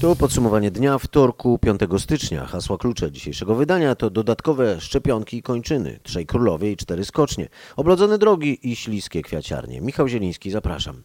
To 0.00 0.16
podsumowanie 0.16 0.70
dnia 0.70 0.98
wtorku 0.98 1.58
5 1.58 1.80
stycznia. 1.98 2.46
Hasła 2.46 2.78
klucze 2.78 3.12
dzisiejszego 3.12 3.54
wydania 3.54 3.94
to 3.94 4.10
dodatkowe 4.10 4.80
szczepionki 4.80 5.36
i 5.36 5.42
kończyny, 5.42 6.00
trzej 6.02 6.26
królowie 6.26 6.72
i 6.72 6.76
cztery 6.76 7.04
skocznie, 7.04 7.48
oblodzone 7.76 8.18
drogi 8.18 8.70
i 8.70 8.76
śliskie 8.76 9.22
kwiaciarnie. 9.22 9.80
Michał 9.80 10.08
Zieliński, 10.08 10.50
zapraszam. 10.50 11.02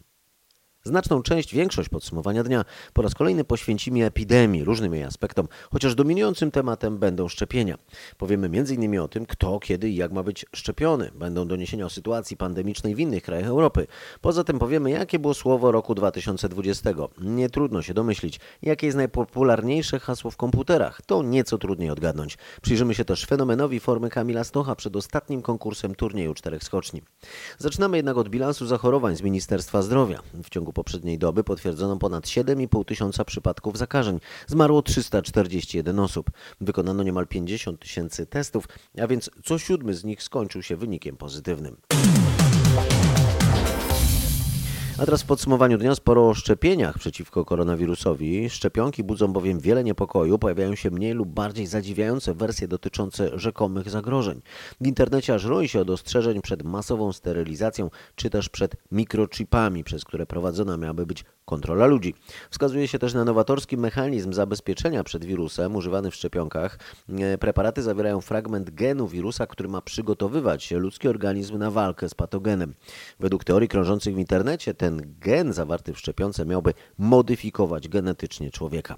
Znaczną 0.88 1.22
część, 1.22 1.54
większość 1.54 1.90
podsumowania 1.90 2.44
dnia 2.44 2.66
po 2.94 3.02
raz 3.02 3.14
kolejny 3.14 3.44
poświęcimy 3.44 4.06
epidemii, 4.06 4.64
różnym 4.64 4.94
jej 4.94 5.04
aspektom, 5.04 5.48
chociaż 5.72 5.96
dominującym 5.96 6.52
tematem 6.52 6.98
będą 6.98 7.28
szczepienia. 7.28 7.78
Powiemy 8.18 8.48
m.in. 8.48 9.00
o 9.00 9.08
tym, 9.08 9.26
kto, 9.26 9.60
kiedy 9.60 9.90
i 9.90 9.96
jak 9.96 10.12
ma 10.12 10.24
być 10.24 10.46
szczepiony. 10.56 11.12
Będą 11.16 11.48
doniesienia 11.48 11.86
o 11.86 11.90
sytuacji 11.90 12.38
pandemicznej 12.38 12.96
w 12.96 13.00
innych 13.00 13.24
krajach 13.24 13.48
Europy. 13.48 13.88
Poza 14.22 14.44
tym 14.44 14.60
powiemy, 14.60 14.92
jakie 14.92 15.20
było 15.20 15.34
słowo 15.34 15.72
roku 15.72 15.96
2020. 15.96 16.90
Nie 17.22 17.50
trudno 17.50 17.82
się 17.82 17.94
domyślić, 17.94 18.40
jakie 18.62 18.88
jest 18.88 18.98
najpopularniejsze 18.98 20.00
hasło 20.00 20.32
w 20.32 20.38
komputerach. 20.38 21.02
To 21.02 21.24
nieco 21.24 21.58
trudniej 21.58 21.90
odgadnąć. 21.90 22.38
Przyjrzymy 22.62 22.96
się 22.96 23.06
też 23.06 23.26
fenomenowi 23.26 23.80
formy 23.80 24.10
Kamila 24.10 24.44
Stocha 24.44 24.76
przed 24.76 24.96
ostatnim 24.96 25.42
konkursem 25.42 25.96
turnieju 25.96 26.34
czterech 26.34 26.64
skoczni. 26.64 27.02
Zaczynamy 27.58 27.98
jednak 27.98 28.18
od 28.18 28.30
bilansu 28.30 28.66
zachorowań 28.66 29.16
z 29.16 29.22
Ministerstwa 29.22 29.82
Zdrowia. 29.82 30.22
W 30.44 30.50
ciągu 30.50 30.75
poprzedniej 30.76 31.18
doby 31.18 31.44
potwierdzono 31.44 31.98
ponad 31.98 32.26
7,5 32.26 32.86
tysiąca 32.86 33.26
przypadków 33.26 33.78
zakażeń. 33.78 34.20
Zmarło 34.48 34.82
341 34.82 36.00
osób. 36.00 36.32
Wykonano 36.62 37.04
niemal 37.04 37.28
50 37.28 37.80
tysięcy 37.80 38.26
testów, 38.26 38.68
a 39.02 39.08
więc 39.08 39.30
co 39.44 39.58
siódmy 39.58 39.94
z 39.94 40.04
nich 40.04 40.24
skończył 40.24 40.62
się 40.62 40.76
wynikiem 40.76 41.18
pozytywnym. 41.18 41.78
A 45.00 45.06
teraz 45.06 45.24
w 45.24 45.26
podsumowaniu 45.26 45.78
dnia 45.78 45.96
sporo 45.96 46.30
o 46.30 46.34
szczepieniach 46.34 47.00
przeciwko 47.00 47.46
koronawirusowi. 47.46 48.50
Szczepionki 48.50 49.04
budzą 49.04 49.34
bowiem 49.34 49.60
wiele 49.60 49.84
niepokoju, 49.84 50.40
pojawiają 50.40 50.76
się 50.76 50.92
mniej 50.92 51.14
lub 51.14 51.30
bardziej 51.30 51.68
zadziwiające 51.68 52.34
wersje 52.34 52.68
dotyczące 52.68 53.40
rzekomych 53.40 53.90
zagrożeń. 53.90 54.42
W 54.82 54.88
internecie 54.88 55.34
aż 55.34 55.44
roi 55.46 55.68
się 55.68 55.82
od 55.82 55.90
ostrzeżeń 55.90 56.42
przed 56.42 56.64
masową 56.64 57.14
sterylizacją, 57.14 57.90
czy 58.16 58.30
też 58.30 58.50
przed 58.50 58.76
mikrochipami, 58.92 59.84
przez 59.84 60.06
które 60.06 60.26
prowadzona 60.26 60.78
miałaby 60.78 61.06
być 61.06 61.26
kontrola 61.46 61.86
ludzi. 61.86 62.14
Wskazuje 62.50 62.88
się 62.88 63.00
też 63.00 63.14
na 63.14 63.26
nowatorski 63.26 63.78
mechanizm 63.78 64.34
zabezpieczenia 64.34 65.04
przed 65.04 65.26
wirusem 65.26 65.76
używany 65.76 66.12
w 66.12 66.16
szczepionkach. 66.16 66.80
E, 67.10 67.38
Preparaty 67.38 67.84
zawierają 67.84 68.22
fragment 68.22 68.70
genu 68.70 69.08
wirusa, 69.08 69.48
który 69.48 69.70
ma 69.70 69.82
przygotowywać 69.82 70.72
ludzki 70.72 71.08
organizm 71.08 71.58
na 71.58 71.72
walkę 71.72 72.10
z 72.10 72.14
patogenem. 72.14 72.74
Według 73.20 73.44
teorii 73.44 73.70
krążących 73.70 74.16
w 74.16 74.20
internecie 74.20 74.74
ten 74.74 75.16
gen 75.20 75.54
zawarty 75.54 75.94
w 75.94 76.00
szczepionce 76.00 76.46
miałby 76.46 76.74
modyfikować 76.98 77.88
genetycznie 77.88 78.52
człowieka. 78.52 78.98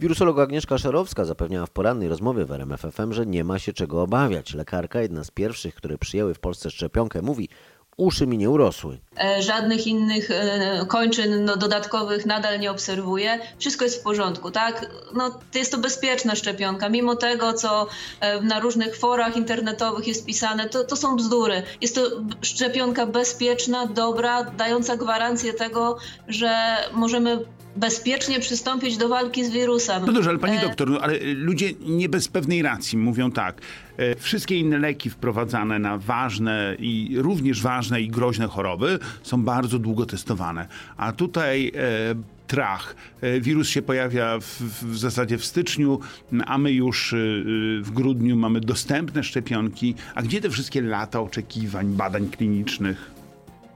Wirusolog 0.00 0.38
Agnieszka 0.38 0.78
Szerowska 0.78 1.24
zapewniała 1.24 1.66
w 1.66 1.70
porannej 1.70 2.08
rozmowie 2.08 2.44
w 2.44 2.52
RMFFM, 2.52 3.12
że 3.12 3.26
nie 3.26 3.44
ma 3.44 3.58
się 3.58 3.72
czego 3.72 4.02
obawiać. 4.02 4.54
Lekarka, 4.54 5.00
jedna 5.00 5.24
z 5.24 5.30
pierwszych, 5.30 5.74
które 5.74 5.98
przyjęły 5.98 6.34
w 6.34 6.38
Polsce 6.38 6.70
szczepionkę, 6.70 7.22
mówi, 7.22 7.48
uszy 7.96 8.26
mi 8.26 8.38
nie 8.38 8.50
urosły. 8.50 8.98
E, 9.24 9.42
Żadnych 9.42 9.86
innych 9.86 10.30
e, 10.30 10.86
kończyn 10.88 11.44
no, 11.44 11.56
dodatkowych 11.56 12.26
nadal 12.26 12.60
nie 12.60 12.70
obserwuję. 12.70 13.38
Wszystko 13.58 13.84
jest 13.84 14.00
w 14.00 14.02
porządku, 14.02 14.50
tak? 14.50 14.86
No, 15.14 15.40
jest 15.54 15.72
to 15.72 15.78
bezpieczna 15.78 16.34
szczepionka. 16.34 16.88
Mimo 16.88 17.16
tego, 17.16 17.52
co 17.52 17.86
e, 18.20 18.40
na 18.40 18.60
różnych 18.60 18.96
forach 18.96 19.36
internetowych 19.36 20.06
jest 20.06 20.26
pisane, 20.26 20.68
to, 20.68 20.84
to 20.84 20.96
są 20.96 21.16
bzdury. 21.16 21.62
Jest 21.80 21.94
to 21.94 22.02
szczepionka 22.42 23.06
bezpieczna, 23.06 23.86
dobra, 23.86 24.44
dająca 24.44 24.96
gwarancję 24.96 25.52
tego, 25.52 25.96
że 26.28 26.76
możemy 26.92 27.38
bezpiecznie 27.76 28.40
przystąpić 28.40 28.96
do 28.96 29.08
walki 29.08 29.44
z 29.44 29.50
wirusem. 29.50 30.02
No 30.06 30.12
dobrze, 30.12 30.30
ale 30.30 30.38
pani 30.38 30.56
E, 30.56 30.60
doktor, 30.60 30.90
no, 30.90 31.00
ale 31.00 31.18
ludzie 31.34 31.70
nie 31.86 32.08
bez 32.08 32.28
pewnej 32.28 32.62
racji 32.62 32.98
mówią 32.98 33.30
tak. 33.30 33.60
e, 33.96 34.14
Wszystkie 34.16 34.58
inne 34.58 34.78
leki 34.78 35.10
wprowadzane 35.10 35.78
na 35.78 35.98
ważne 35.98 36.76
i 36.78 37.14
również 37.18 37.62
ważne 37.62 38.00
i 38.02 38.08
groźne 38.08 38.46
choroby 38.46 38.98
są 39.22 39.42
bardzo 39.42 39.78
długo 39.78 40.06
testowane. 40.06 40.68
A 40.96 41.12
tutaj 41.12 41.72
e, 41.76 42.14
trach. 42.46 42.96
E, 43.20 43.40
Wirus 43.40 43.68
się 43.68 43.82
pojawia 43.82 44.38
w, 44.40 44.62
w 44.92 44.98
zasadzie 44.98 45.38
w 45.38 45.44
styczniu, 45.44 46.00
a 46.46 46.58
my 46.58 46.72
już 46.72 47.14
w 47.82 47.90
grudniu 47.90 48.36
mamy 48.36 48.60
dostępne 48.60 49.22
szczepionki. 49.24 49.94
A 50.14 50.22
gdzie 50.22 50.40
te 50.40 50.50
wszystkie 50.50 50.82
lata 50.82 51.20
oczekiwań, 51.20 51.86
badań 51.86 52.28
klinicznych? 52.28 53.13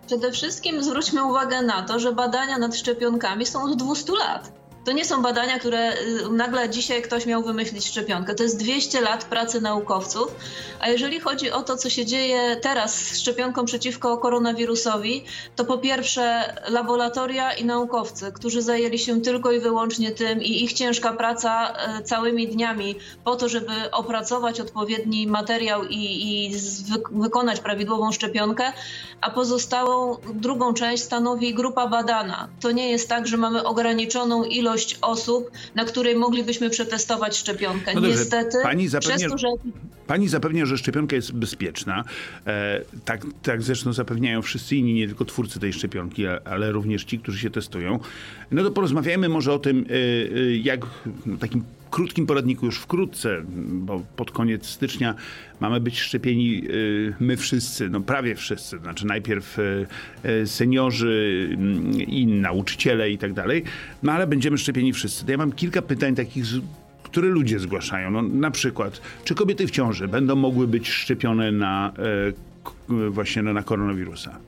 Przede 0.08 0.32
wszystkim 0.32 0.82
zwróćmy 0.82 1.24
uwagę 1.24 1.62
na 1.62 1.82
to, 1.82 1.98
że 1.98 2.12
badania 2.12 2.58
nad 2.58 2.76
szczepionkami 2.76 3.46
są 3.46 3.62
od 3.62 3.76
200 3.76 4.12
lat. 4.12 4.52
To 4.88 4.92
nie 4.92 5.04
są 5.04 5.22
badania, 5.22 5.58
które 5.58 5.92
y, 5.92 6.28
nagle 6.32 6.70
dzisiaj 6.70 7.02
ktoś 7.02 7.26
miał 7.26 7.42
wymyślić 7.42 7.86
szczepionkę. 7.86 8.34
To 8.34 8.42
jest 8.42 8.58
200 8.58 9.00
lat 9.00 9.24
pracy 9.24 9.60
naukowców. 9.60 10.34
A 10.80 10.88
jeżeli 10.88 11.20
chodzi 11.20 11.50
o 11.50 11.62
to, 11.62 11.76
co 11.76 11.90
się 11.90 12.06
dzieje 12.06 12.56
teraz 12.56 12.94
z 12.94 13.18
szczepionką 13.18 13.64
przeciwko 13.64 14.18
koronawirusowi, 14.18 15.24
to 15.56 15.64
po 15.64 15.78
pierwsze 15.78 16.54
laboratoria 16.68 17.52
i 17.52 17.64
naukowcy, 17.64 18.32
którzy 18.32 18.62
zajęli 18.62 18.98
się 18.98 19.20
tylko 19.20 19.52
i 19.52 19.60
wyłącznie 19.60 20.10
tym 20.10 20.42
i 20.42 20.64
ich 20.64 20.72
ciężka 20.72 21.12
praca 21.12 21.74
y, 21.98 22.02
całymi 22.02 22.48
dniami 22.48 22.96
po 23.24 23.36
to, 23.36 23.48
żeby 23.48 23.90
opracować 23.92 24.60
odpowiedni 24.60 25.26
materiał 25.26 25.84
i, 25.84 25.96
i 25.96 26.56
wykonać 27.10 27.60
prawidłową 27.60 28.12
szczepionkę, 28.12 28.72
a 29.20 29.30
pozostałą 29.30 30.16
drugą 30.34 30.74
część 30.74 31.02
stanowi 31.02 31.54
grupa 31.54 31.86
badana. 31.86 32.48
To 32.60 32.70
nie 32.70 32.90
jest 32.90 33.08
tak, 33.08 33.26
że 33.26 33.36
mamy 33.36 33.64
ograniczoną 33.64 34.44
ilość 34.44 34.77
osób, 35.02 35.50
na 35.74 35.84
której 35.84 36.16
moglibyśmy 36.16 36.70
przetestować 36.70 37.36
szczepionkę. 37.36 37.94
No 37.94 38.00
dobrze, 38.00 38.18
Niestety, 38.18 38.58
pani 38.62 38.88
zapewnia- 38.88 39.16
przez 39.16 39.32
to, 39.32 39.38
że 39.38 39.48
Pani 40.08 40.28
zapewnia, 40.28 40.66
że 40.66 40.78
szczepionka 40.78 41.16
jest 41.16 41.32
bezpieczna. 41.32 42.04
E, 42.46 42.80
tak, 43.04 43.26
tak 43.42 43.62
zresztą 43.62 43.92
zapewniają 43.92 44.42
wszyscy 44.42 44.76
inni, 44.76 44.94
nie 44.94 45.06
tylko 45.06 45.24
twórcy 45.24 45.60
tej 45.60 45.72
szczepionki, 45.72 46.26
ale 46.26 46.72
również 46.72 47.04
ci, 47.04 47.18
którzy 47.18 47.38
się 47.38 47.50
testują. 47.50 47.98
No 48.50 48.62
to 48.62 48.70
porozmawiajmy 48.70 49.28
może 49.28 49.52
o 49.52 49.58
tym, 49.58 49.84
e, 49.90 49.92
e, 49.92 50.56
jak 50.56 50.86
w 50.86 51.38
takim 51.38 51.62
krótkim 51.90 52.26
poradniku 52.26 52.66
już 52.66 52.78
wkrótce, 52.78 53.42
bo 53.68 54.02
pod 54.16 54.30
koniec 54.30 54.66
stycznia 54.66 55.14
mamy 55.60 55.80
być 55.80 56.00
szczepieni 56.00 56.62
e, 56.66 56.70
my 57.20 57.36
wszyscy, 57.36 57.90
no 57.90 58.00
prawie 58.00 58.34
wszyscy. 58.34 58.78
Znaczy 58.78 59.06
najpierw 59.06 59.58
seniorzy 60.44 61.48
mm, 61.52 62.00
i 62.00 62.26
nauczyciele 62.26 63.10
i 63.10 63.18
tak 63.18 63.32
dalej, 63.32 63.64
no 64.02 64.12
ale 64.12 64.26
będziemy 64.26 64.58
szczepieni 64.58 64.92
wszyscy. 64.92 65.24
To 65.24 65.30
ja 65.30 65.38
mam 65.38 65.52
kilka 65.52 65.82
pytań 65.82 66.14
takich 66.14 66.44
które 67.10 67.28
ludzie 67.28 67.58
zgłaszają. 67.58 68.10
No, 68.10 68.22
na 68.22 68.50
przykład, 68.50 69.00
czy 69.24 69.34
kobiety 69.34 69.66
w 69.66 69.70
ciąży 69.70 70.08
będą 70.08 70.36
mogły 70.36 70.66
być 70.66 70.88
szczepione 70.88 71.52
na 71.52 71.92
e, 71.98 72.32
k- 72.64 72.72
właśnie 73.10 73.42
na, 73.42 73.52
na 73.52 73.62
koronawirusa? 73.62 74.38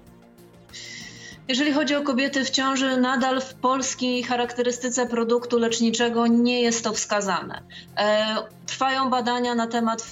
Jeżeli 1.48 1.72
chodzi 1.72 1.94
o 1.94 2.02
kobiety 2.02 2.44
w 2.44 2.50
ciąży, 2.50 2.96
nadal 2.96 3.40
w 3.40 3.54
polskiej 3.54 4.22
charakterystyce 4.22 5.06
produktu 5.06 5.58
leczniczego 5.58 6.26
nie 6.26 6.62
jest 6.62 6.84
to 6.84 6.92
wskazane. 6.92 7.62
E, 7.96 8.36
Trwają 8.66 9.10
badania 9.10 9.54
na 9.54 9.66
temat 9.66 10.06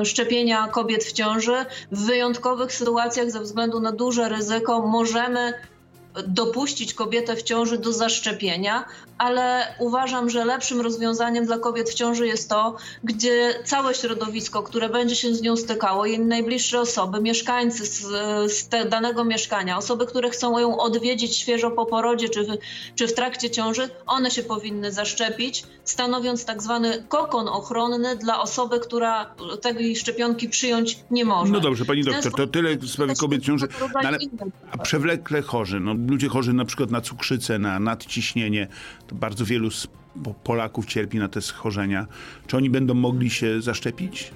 e, 0.00 0.04
szczepienia 0.04 0.66
kobiet 0.68 1.04
w 1.04 1.12
ciąży. 1.12 1.54
W 1.92 2.06
wyjątkowych 2.06 2.72
sytuacjach, 2.72 3.30
ze 3.30 3.40
względu 3.40 3.80
na 3.80 3.92
duże 3.92 4.28
ryzyko, 4.28 4.86
możemy 4.86 5.52
dopuścić 6.26 6.94
kobietę 6.94 7.36
w 7.36 7.42
ciąży 7.42 7.78
do 7.78 7.92
zaszczepienia, 7.92 8.84
ale 9.18 9.74
uważam, 9.78 10.30
że 10.30 10.44
lepszym 10.44 10.80
rozwiązaniem 10.80 11.46
dla 11.46 11.58
kobiet 11.58 11.90
w 11.90 11.94
ciąży 11.94 12.26
jest 12.26 12.50
to, 12.50 12.76
gdzie 13.04 13.54
całe 13.64 13.94
środowisko, 13.94 14.62
które 14.62 14.88
będzie 14.88 15.16
się 15.16 15.34
z 15.34 15.42
nią 15.42 15.56
stykało, 15.56 16.06
jej 16.06 16.20
najbliższe 16.20 16.80
osoby, 16.80 17.20
mieszkańcy 17.20 17.86
z, 17.86 18.00
z 18.52 18.68
te, 18.68 18.84
danego 18.84 19.24
mieszkania, 19.24 19.76
osoby, 19.78 20.06
które 20.06 20.30
chcą 20.30 20.58
ją 20.58 20.78
odwiedzić 20.78 21.36
świeżo 21.36 21.70
po 21.70 21.86
porodzie 21.86 22.28
czy 22.28 22.44
w, 22.44 22.48
czy 22.94 23.08
w 23.08 23.14
trakcie 23.14 23.50
ciąży, 23.50 23.88
one 24.06 24.30
się 24.30 24.42
powinny 24.42 24.92
zaszczepić, 24.92 25.64
stanowiąc 25.84 26.44
tak 26.44 26.62
zwany 26.62 27.04
kokon 27.08 27.48
ochronny 27.48 28.16
dla 28.16 28.40
osoby, 28.40 28.80
która 28.80 29.34
tej 29.60 29.96
szczepionki 29.96 30.48
przyjąć 30.48 30.98
nie 31.10 31.24
może. 31.24 31.52
No 31.52 31.60
dobrze, 31.60 31.84
pani 31.84 32.04
doktor, 32.04 32.32
to 32.32 32.46
tyle 32.46 32.76
w 32.76 32.90
sprawie 32.90 33.14
kobiet 33.14 33.42
w 33.42 33.46
ciąży. 33.46 33.68
No, 33.80 33.88
ale, 33.94 34.18
a 34.70 34.78
przewlekle 34.78 35.42
chorzy, 35.42 35.80
no 35.80 35.94
ludzie 36.08 36.28
chorzy 36.28 36.52
na 36.52 36.64
przykład 36.64 36.90
na 36.90 37.00
cukrzycę, 37.00 37.58
na 37.58 37.80
nadciśnienie, 37.80 38.68
to 39.06 39.14
bardzo 39.14 39.44
wielu 39.44 39.68
Polaków 40.44 40.86
cierpi 40.86 41.18
na 41.18 41.28
te 41.28 41.42
schorzenia. 41.42 42.06
Czy 42.46 42.56
oni 42.56 42.70
będą 42.70 42.94
mogli 42.94 43.30
się 43.30 43.62
zaszczepić? 43.62 44.30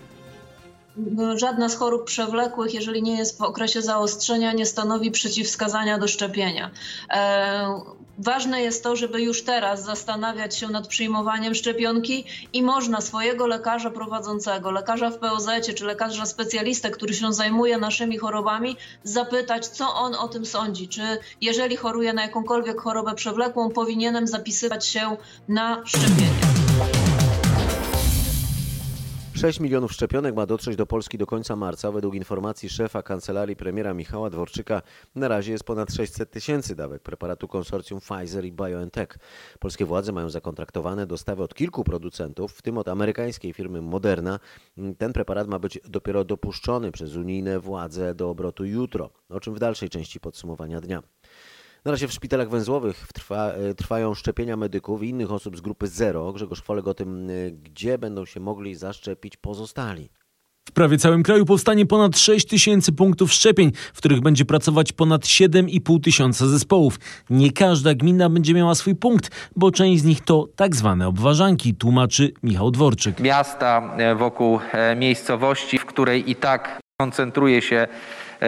No, 0.96 1.38
żadna 1.38 1.69
z 1.69 1.76
chorób 1.76 2.05
przewlekłych, 2.05 2.75
jeżeli 2.75 3.02
nie 3.02 3.19
jest 3.19 3.38
w 3.38 3.43
okresie 3.43 3.82
zaostrzenia, 3.82 4.52
nie 4.52 4.67
stanowi 4.67 5.11
przeciwwskazania 5.11 5.99
do 5.99 6.08
szczepienia. 6.08 6.70
E, 7.11 7.81
ważne 8.20 8.62
jest 8.62 8.82
to, 8.82 8.96
żeby 8.96 9.22
już 9.22 9.44
teraz 9.44 9.84
zastanawiać 9.84 10.56
się 10.56 10.69
nad 10.69 10.88
przyjmowaniem 10.88 11.55
szczepionki 11.55 12.25
i 12.52 12.62
można 12.62 13.00
swojego 13.00 13.46
lekarza 13.46 13.90
prowadzącego, 13.90 14.70
lekarza 14.70 15.11
w 15.11 15.19
POZ 15.19 15.49
czy 15.76 15.84
lekarza 15.84 16.26
specjalistę, 16.26 16.90
który 16.90 17.14
się 17.14 17.32
zajmuje 17.32 17.78
naszymi 17.78 18.19
chorobami, 18.19 18.76
zapytać, 19.05 19.67
co 19.67 19.94
on 19.94 20.14
o 20.14 20.28
tym 20.28 20.46
sądzi. 20.46 20.88
Czy 20.88 21.02
jeżeli 21.40 21.76
choruje 21.76 22.12
na 22.12 22.22
jakąkolwiek 22.22 22.81
chorobę 22.81 23.14
przewlekłą, 23.14 23.70
powinienem 23.70 24.26
zapisywać 24.26 24.87
się 24.87 25.17
na 25.49 25.82
szczepienie. 25.87 26.50
6 29.40 29.60
milionów 29.60 29.92
szczepionek 29.92 30.34
ma 30.34 30.46
dotrzeć 30.46 30.76
do 30.76 30.87
Polski 30.87 31.19
do 31.19 31.26
końca 31.26 31.56
marca. 31.56 31.92
Według 31.92 32.14
informacji 32.14 32.69
szefa 32.69 33.02
kancelarii 33.02 33.56
premiera 33.56 33.94
Michała 33.94 34.31
Dworczyka 34.31 34.82
na 35.14 35.28
razie 35.28 35.52
jest 35.52 35.64
ponad 35.64 35.92
600 35.92 36.31
tysięcy 36.31 36.76
dawek 36.76 37.02
preparatu 37.02 37.48
konsorcjum 37.48 38.00
Pfizer 38.00 38.44
i 38.44 38.52
BioNTech. 38.52 39.19
Polskie 39.58 39.84
władze 39.84 40.12
mają 40.12 40.31
zakontraktowane 40.31 41.06
dostawy 41.06 41.42
od 41.42 41.54
kilku 41.54 41.84
producentów, 41.84 42.52
w 42.52 42.62
tym 42.62 42.78
od 42.78 42.88
amerykańskiej 42.88 43.52
firmy 43.52 43.81
Moderna. 43.81 44.40
Ten 44.98 45.12
preparat 45.12 45.48
ma 45.48 45.58
być 45.58 45.81
dopiero 45.84 46.25
dopuszczony 46.25 46.93
przez 46.93 47.16
unijne 47.16 47.60
władze 47.60 48.14
do 48.14 48.31
obrotu 48.31 48.64
jutro, 48.64 49.10
o 49.28 49.40
czym 49.40 49.54
w 49.54 49.58
dalszej 49.58 49.88
części 49.88 50.20
podsumowania 50.20 50.81
dnia. 50.81 51.02
Na 51.85 51.91
razie 51.91 52.09
w 52.09 52.12
szpitalach 52.12 52.50
węzłowych 52.50 53.06
trwa, 53.15 53.53
e, 53.53 53.75
trwają 53.75 54.15
szczepienia 54.15 54.56
medyków 54.56 55.03
i 55.03 55.09
innych 55.09 55.32
osób 55.32 55.56
z 55.56 55.61
grupy 55.61 55.87
zero. 55.87 56.32
Grzegorz 56.32 56.62
Chwolek 56.62 56.87
o 56.87 56.94
tym, 56.94 57.31
e, 57.31 57.50
gdzie 57.50 57.99
będą 57.99 58.25
się 58.25 58.41
mogli 58.41 58.75
zaszczepić 58.75 59.37
pozostali. 59.37 60.11
W 60.69 60.73
prawie 60.73 60.99
całym 60.99 61.23
kraju 61.23 61.44
powstanie 61.44 61.87
ponad 61.87 62.19
6 62.19 62.47
tysięcy 62.47 62.93
punktów 62.93 63.32
szczepień, 63.32 63.73
w 63.94 63.99
których 63.99 64.21
będzie 64.21 64.44
pracować 64.44 64.93
ponad 64.93 65.27
7,5 65.27 66.00
tysiąca 66.00 66.47
zespołów. 66.47 66.99
Nie 67.31 67.53
każda 67.53 67.94
gmina 67.94 68.29
będzie 68.29 68.55
miała 68.55 68.75
swój 68.75 68.94
punkt, 68.94 69.31
bo 69.56 69.71
część 69.71 70.03
z 70.03 70.05
nich 70.05 70.21
to 70.21 70.49
tak 70.56 70.77
zwane 70.77 71.09
obważanki, 71.09 71.75
tłumaczy 71.75 72.32
Michał 72.43 72.71
Dworczyk. 72.71 73.21
Miasta 73.21 73.97
e, 73.99 74.15
wokół 74.15 74.59
miejscowości, 74.97 75.79
w 75.79 75.87
której 75.87 76.31
i 76.31 76.37
tak 76.37 76.81
koncentruje 77.00 77.62
się 77.62 77.88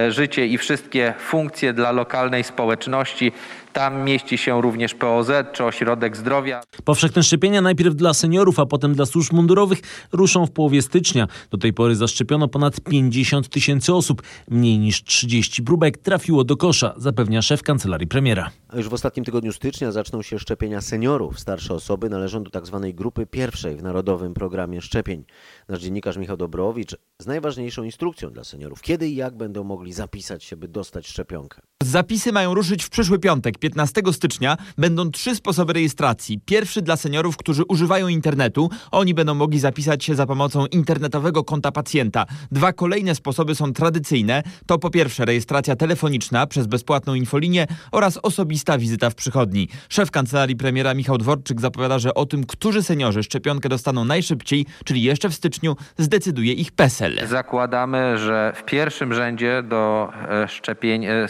życie 0.09 0.47
i 0.47 0.59
wszystkie 0.59 1.15
funkcje 1.19 1.73
dla 1.73 1.93
lokalnej 1.93 2.45
społeczności. 2.45 3.33
Tam 3.73 4.05
mieści 4.05 4.39
się 4.39 4.63
również 4.63 4.95
POZ 4.95 5.31
czy 5.53 5.65
ośrodek 5.65 6.17
zdrowia. 6.17 6.61
Powszechne 6.85 7.23
szczepienia 7.23 7.61
najpierw 7.61 7.95
dla 7.95 8.15
seniorów, 8.15 8.59
a 8.59 8.67
potem 8.67 8.95
dla 8.95 9.07
służb 9.07 9.33
mundurowych 9.33 9.79
ruszą 10.13 10.47
w 10.47 10.51
połowie 10.51 10.83
stycznia. 10.83 11.29
Do 11.51 11.59
tej 11.59 11.73
pory 11.73 11.97
zaszczepiono 11.97 12.49
ponad 12.49 12.81
50 12.81 13.49
tysięcy 13.49 13.95
osób. 13.95 14.23
Mniej 14.51 14.79
niż 14.79 15.05
30 15.05 15.63
próbek 15.63 15.99
trafiło 15.99 16.45
do 16.45 16.57
kosza, 16.57 16.95
zapewnia 16.97 17.43
szef 17.43 17.63
kancelarii 17.63 18.07
premiera. 18.07 18.51
A 18.69 18.77
już 18.77 18.89
w 18.89 18.95
ostatnim 18.95 19.25
tygodniu 19.25 19.53
stycznia 19.53 19.93
zaczną 19.93 20.23
się 20.23 20.39
szczepienia 20.39 20.81
seniorów. 20.81 21.41
Starsze 21.41 21.75
osoby 21.75 22.09
należą 22.09 22.43
do 22.43 22.51
tzw. 22.51 22.81
Tak 22.83 22.95
grupy 22.95 23.27
pierwszej 23.27 23.77
w 23.77 23.83
Narodowym 23.83 24.35
Programie 24.35 24.81
Szczepień. 24.81 25.25
Nasz 25.69 25.81
dziennikarz 25.81 26.17
Michał 26.17 26.37
Dobrowicz 26.37 26.97
z 27.19 27.27
najważniejszą 27.27 27.83
instrukcją 27.83 28.31
dla 28.31 28.45
seniorów. 28.45 28.83
Kiedy 28.83 29.09
i 29.09 29.15
jak 29.15 29.37
będą 29.37 29.65
mogli 29.65 29.93
zapisać 29.93 30.45
się, 30.45 30.57
by 30.57 30.69
dostać 30.69 31.09
szczepionkę? 31.09 31.61
Zapisy 31.87 32.33
mają 32.33 32.55
ruszyć 32.55 32.85
w 32.85 32.91
przyszły 32.91 33.19
piątek, 33.19 33.59
15 33.59 34.03
stycznia. 34.13 34.57
Będą 34.79 35.11
trzy 35.11 35.37
sposoby 35.37 35.73
rejestracji. 35.73 36.41
Pierwszy 36.45 36.83
dla 36.83 36.97
seniorów, 36.97 37.37
którzy 37.37 37.65
używają 37.65 38.09
internetu. 38.09 38.71
Oni 38.91 39.15
będą 39.15 39.35
mogli 39.35 39.59
zapisać 39.59 40.05
się 40.05 40.15
za 40.15 40.27
pomocą 40.27 40.67
internetowego 40.67 41.45
konta 41.45 41.73
pacjenta. 41.73 42.27
Dwa 42.53 42.73
kolejne 42.73 43.15
sposoby 43.15 43.55
są 43.55 43.73
tradycyjne. 43.73 44.43
To 44.67 44.79
po 44.79 44.91
pierwsze 44.91 45.25
rejestracja 45.25 45.77
telefoniczna 45.77 46.47
przez 46.47 46.67
bezpłatną 46.67 47.15
infolinię 47.15 47.67
oraz 47.93 48.19
osobista 48.23 48.79
wizyta 48.79 49.11
w 49.11 49.15
przychodni. 49.15 49.69
Szef 49.89 50.11
kancelarii 50.11 50.57
premiera 50.57 50.95
Michał 50.95 51.19
Dworczyk 51.19 51.61
zapowiada, 51.61 51.99
że 51.99 52.15
o 52.15 52.27
tym, 52.27 52.47
którzy 52.47 52.83
seniorzy 52.83 53.23
szczepionkę 53.23 53.69
dostaną 53.69 54.05
najszybciej, 54.05 54.67
czyli 54.85 55.03
jeszcze 55.03 55.29
w 55.29 55.35
styczniu, 55.35 55.77
zdecyduje 55.99 56.53
ich 56.53 56.73
PESEL. 56.73 57.29
Zakładamy, 57.29 58.19
że 58.19 58.53
w 58.57 58.65
pierwszym 58.65 59.15
rzędzie 59.15 59.63
do 59.63 60.13
e, 60.31 60.49
szczepień 60.49 61.05
e, 61.05 61.29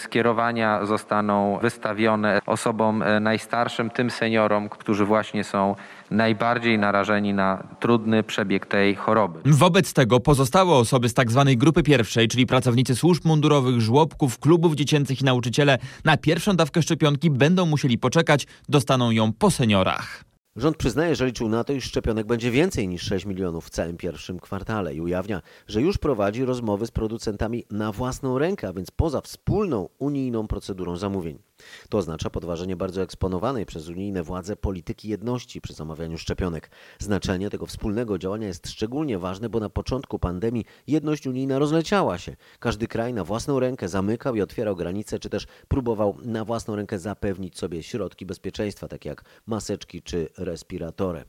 zostaną 0.82 1.58
wystawione 1.62 2.40
osobom 2.46 3.02
e, 3.02 3.20
najstarszym, 3.20 3.90
tym 3.90 4.10
seniorom, 4.10 4.68
którzy 4.68 5.04
właśnie 5.04 5.44
są 5.44 5.76
najbardziej 6.10 6.78
narażeni 6.78 7.34
na 7.34 7.62
trudny 7.80 8.22
przebieg 8.22 8.66
tej 8.66 8.94
choroby. 8.94 9.40
Wobec 9.44 9.92
tego 9.92 10.20
pozostałe 10.20 10.74
osoby 10.74 11.08
z 11.08 11.14
tzw. 11.14 11.44
Tak 11.46 11.58
grupy 11.58 11.82
pierwszej, 11.82 12.28
czyli 12.28 12.46
pracownicy 12.46 12.96
służb 12.96 13.24
mundurowych, 13.24 13.80
żłobków, 13.80 14.38
klubów 14.38 14.74
dziecięcych 14.74 15.20
i 15.20 15.24
nauczyciele 15.24 15.78
na 16.04 16.16
pierwszą 16.16 16.56
dawkę 16.56 16.82
szczepionki 16.82 17.30
będą 17.30 17.66
musieli 17.66 17.98
poczekać, 17.98 18.46
dostaną 18.68 19.10
ją 19.10 19.32
po 19.32 19.50
seniorach. 19.50 20.31
Rząd 20.56 20.76
przyznaje, 20.76 21.16
że 21.16 21.26
liczył 21.26 21.48
na 21.48 21.64
to, 21.64 21.72
iż 21.72 21.84
szczepionek 21.84 22.26
będzie 22.26 22.50
więcej 22.50 22.88
niż 22.88 23.02
6 23.02 23.26
milionów 23.26 23.66
w 23.66 23.70
całym 23.70 23.96
pierwszym 23.96 24.40
kwartale 24.40 24.94
i 24.94 25.00
ujawnia, 25.00 25.42
że 25.66 25.82
już 25.82 25.98
prowadzi 25.98 26.44
rozmowy 26.44 26.86
z 26.86 26.90
producentami 26.90 27.64
na 27.70 27.92
własną 27.92 28.38
rękę, 28.38 28.68
a 28.68 28.72
więc 28.72 28.90
poza 28.90 29.20
wspólną 29.20 29.88
unijną 29.98 30.46
procedurą 30.46 30.96
zamówień. 30.96 31.38
To 31.88 31.98
oznacza 31.98 32.30
podważenie 32.30 32.76
bardzo 32.76 33.02
eksponowanej 33.02 33.66
przez 33.66 33.88
unijne 33.88 34.22
władze 34.22 34.56
polityki 34.56 35.08
jedności 35.08 35.60
przy 35.60 35.74
zamawianiu 35.74 36.18
szczepionek. 36.18 36.70
Znaczenie 36.98 37.50
tego 37.50 37.66
wspólnego 37.66 38.18
działania 38.18 38.46
jest 38.46 38.68
szczególnie 38.68 39.18
ważne, 39.18 39.48
bo 39.48 39.60
na 39.60 39.70
początku 39.70 40.18
pandemii 40.18 40.64
jedność 40.86 41.26
unijna 41.26 41.58
rozleciała 41.58 42.18
się. 42.18 42.36
Każdy 42.58 42.88
kraj 42.88 43.14
na 43.14 43.24
własną 43.24 43.60
rękę 43.60 43.88
zamykał 43.88 44.34
i 44.34 44.40
otwierał 44.40 44.76
granice, 44.76 45.18
czy 45.18 45.30
też 45.30 45.46
próbował 45.68 46.18
na 46.22 46.44
własną 46.44 46.76
rękę 46.76 46.98
zapewnić 46.98 47.58
sobie 47.58 47.82
środki 47.82 48.26
bezpieczeństwa, 48.26 48.88
takie 48.88 49.08
jak 49.08 49.24
maseczki 49.46 50.02
czy 50.02 50.28
respiratory. 50.38 51.24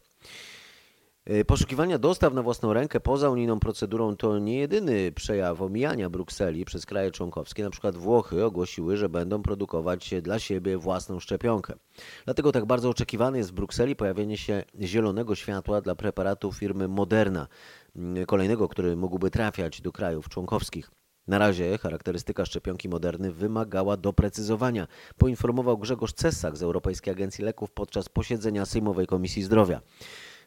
Y, 1.29 1.45
poszukiwania 1.45 1.97
dostaw 1.97 2.33
na 2.33 2.41
własną 2.41 2.73
rękę 2.73 2.99
poza 2.99 3.29
unijną 3.29 3.59
procedurą 3.59 4.15
to 4.15 4.39
nie 4.39 4.57
jedyny 4.57 5.11
przejaw 5.11 5.61
omijania 5.61 6.09
Brukseli 6.09 6.65
przez 6.65 6.85
kraje 6.85 7.11
członkowskie. 7.11 7.63
Na 7.63 7.69
przykład 7.69 7.97
Włochy 7.97 8.45
ogłosiły, 8.45 8.97
że 8.97 9.09
będą 9.09 9.41
produkować 9.41 10.13
dla 10.21 10.39
siebie 10.39 10.77
własną 10.77 11.19
szczepionkę. 11.19 11.73
Dlatego 12.25 12.51
tak 12.51 12.65
bardzo 12.65 12.89
oczekiwane 12.89 13.37
jest 13.37 13.49
w 13.49 13.53
Brukseli 13.53 13.95
pojawienie 13.95 14.37
się 14.37 14.63
zielonego 14.81 15.35
światła 15.35 15.81
dla 15.81 15.95
preparatu 15.95 16.51
firmy 16.51 16.87
Moderna, 16.87 17.47
mm, 17.95 18.25
kolejnego, 18.25 18.67
który 18.67 18.95
mógłby 18.95 19.31
trafiać 19.31 19.81
do 19.81 19.91
krajów 19.91 20.29
członkowskich. 20.29 20.91
Na 21.27 21.37
razie 21.37 21.77
charakterystyka 21.77 22.45
szczepionki 22.45 22.89
Moderny 22.89 23.31
wymagała 23.31 23.97
doprecyzowania, 23.97 24.87
poinformował 25.17 25.77
Grzegorz 25.77 26.13
Cesak 26.13 26.57
z 26.57 26.63
Europejskiej 26.63 27.13
Agencji 27.13 27.43
Leków 27.43 27.71
podczas 27.71 28.09
posiedzenia 28.09 28.65
Sejmowej 28.65 29.07
Komisji 29.07 29.43
Zdrowia. 29.43 29.81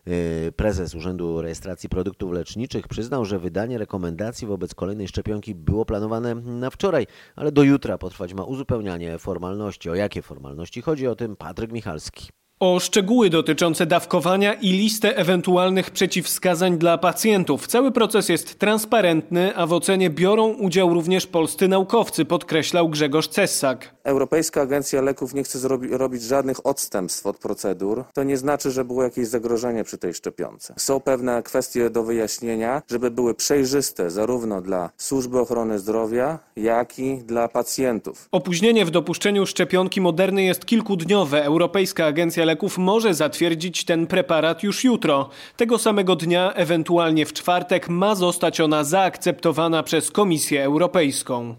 Y, 0.08 0.52
prezes 0.56 0.94
Urzędu 0.94 1.42
Rejestracji 1.42 1.88
Produktów 1.88 2.32
Leczniczych 2.32 2.88
przyznał, 2.88 3.24
że 3.24 3.38
wydanie 3.38 3.78
rekomendacji 3.78 4.46
wobec 4.46 4.74
kolejnej 4.74 5.08
szczepionki 5.08 5.54
było 5.54 5.84
planowane 5.84 6.34
na 6.34 6.70
wczoraj, 6.70 7.06
ale 7.36 7.52
do 7.52 7.62
jutra 7.62 7.98
potrwać 7.98 8.34
ma 8.34 8.44
uzupełnianie 8.44 9.18
formalności. 9.18 9.90
O 9.90 9.94
jakie 9.94 10.22
formalności 10.22 10.82
chodzi? 10.82 11.06
O 11.06 11.16
tym 11.16 11.36
Patryk 11.36 11.72
Michalski. 11.72 12.28
O 12.60 12.80
szczegóły 12.80 13.30
dotyczące 13.30 13.86
dawkowania 13.86 14.54
i 14.54 14.68
listę 14.68 15.16
ewentualnych 15.16 15.90
przeciwwskazań 15.90 16.78
dla 16.78 16.98
pacjentów. 16.98 17.66
Cały 17.66 17.92
proces 17.92 18.28
jest 18.28 18.58
transparentny, 18.58 19.56
a 19.56 19.66
w 19.66 19.72
ocenie 19.72 20.10
biorą 20.10 20.48
udział 20.48 20.94
również 20.94 21.26
polscy 21.26 21.68
naukowcy, 21.68 22.24
podkreślał 22.24 22.88
Grzegorz 22.88 23.28
Cessak. 23.28 23.94
Europejska 24.04 24.60
Agencja 24.60 25.02
Leków 25.02 25.34
nie 25.34 25.44
chce 25.44 25.68
robić 25.90 26.22
żadnych 26.22 26.66
odstępstw 26.66 27.26
od 27.26 27.38
procedur. 27.38 28.04
To 28.14 28.22
nie 28.22 28.36
znaczy, 28.36 28.70
że 28.70 28.84
było 28.84 29.02
jakieś 29.02 29.26
zagrożenie 29.26 29.84
przy 29.84 29.98
tej 29.98 30.14
szczepionce. 30.14 30.74
Są 30.76 31.00
pewne 31.00 31.42
kwestie 31.42 31.90
do 31.90 32.02
wyjaśnienia, 32.02 32.82
żeby 32.90 33.10
były 33.10 33.34
przejrzyste 33.34 34.10
zarówno 34.10 34.62
dla 34.62 34.90
służby 34.96 35.40
ochrony 35.40 35.78
zdrowia, 35.78 36.38
jak 36.56 36.98
i 36.98 37.16
dla 37.16 37.48
pacjentów. 37.48 38.28
Opóźnienie 38.32 38.84
w 38.84 38.90
dopuszczeniu 38.90 39.46
szczepionki 39.46 40.00
Moderny 40.00 40.42
jest 40.42 40.66
kilkudniowe. 40.66 41.44
Europejska 41.44 42.06
Agencja 42.06 42.45
Leków 42.46 42.78
może 42.78 43.14
zatwierdzić 43.14 43.84
ten 43.84 44.06
preparat 44.06 44.62
już 44.62 44.84
jutro. 44.84 45.28
Tego 45.56 45.78
samego 45.78 46.16
dnia, 46.16 46.52
ewentualnie 46.52 47.26
w 47.26 47.32
czwartek, 47.32 47.88
ma 47.88 48.14
zostać 48.14 48.60
ona 48.60 48.84
zaakceptowana 48.84 49.82
przez 49.82 50.10
Komisję 50.10 50.64
Europejską. 50.64 51.56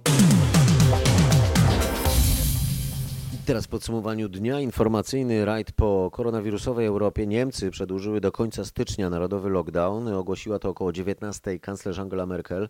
Teraz 3.47 3.65
w 3.65 3.67
podsumowaniu 3.67 4.29
dnia 4.29 4.59
informacyjny 4.59 5.45
rajd 5.45 5.71
po 5.71 6.09
koronawirusowej 6.13 6.85
Europie. 6.85 7.27
Niemcy 7.27 7.71
przedłużyły 7.71 8.21
do 8.21 8.31
końca 8.31 8.65
stycznia 8.65 9.09
narodowy 9.09 9.49
lockdown. 9.49 10.07
Ogłosiła 10.07 10.59
to 10.59 10.69
około 10.69 10.91
19 10.91 11.59
kanclerz 11.59 11.99
Angela 11.99 12.25
Merkel. 12.25 12.69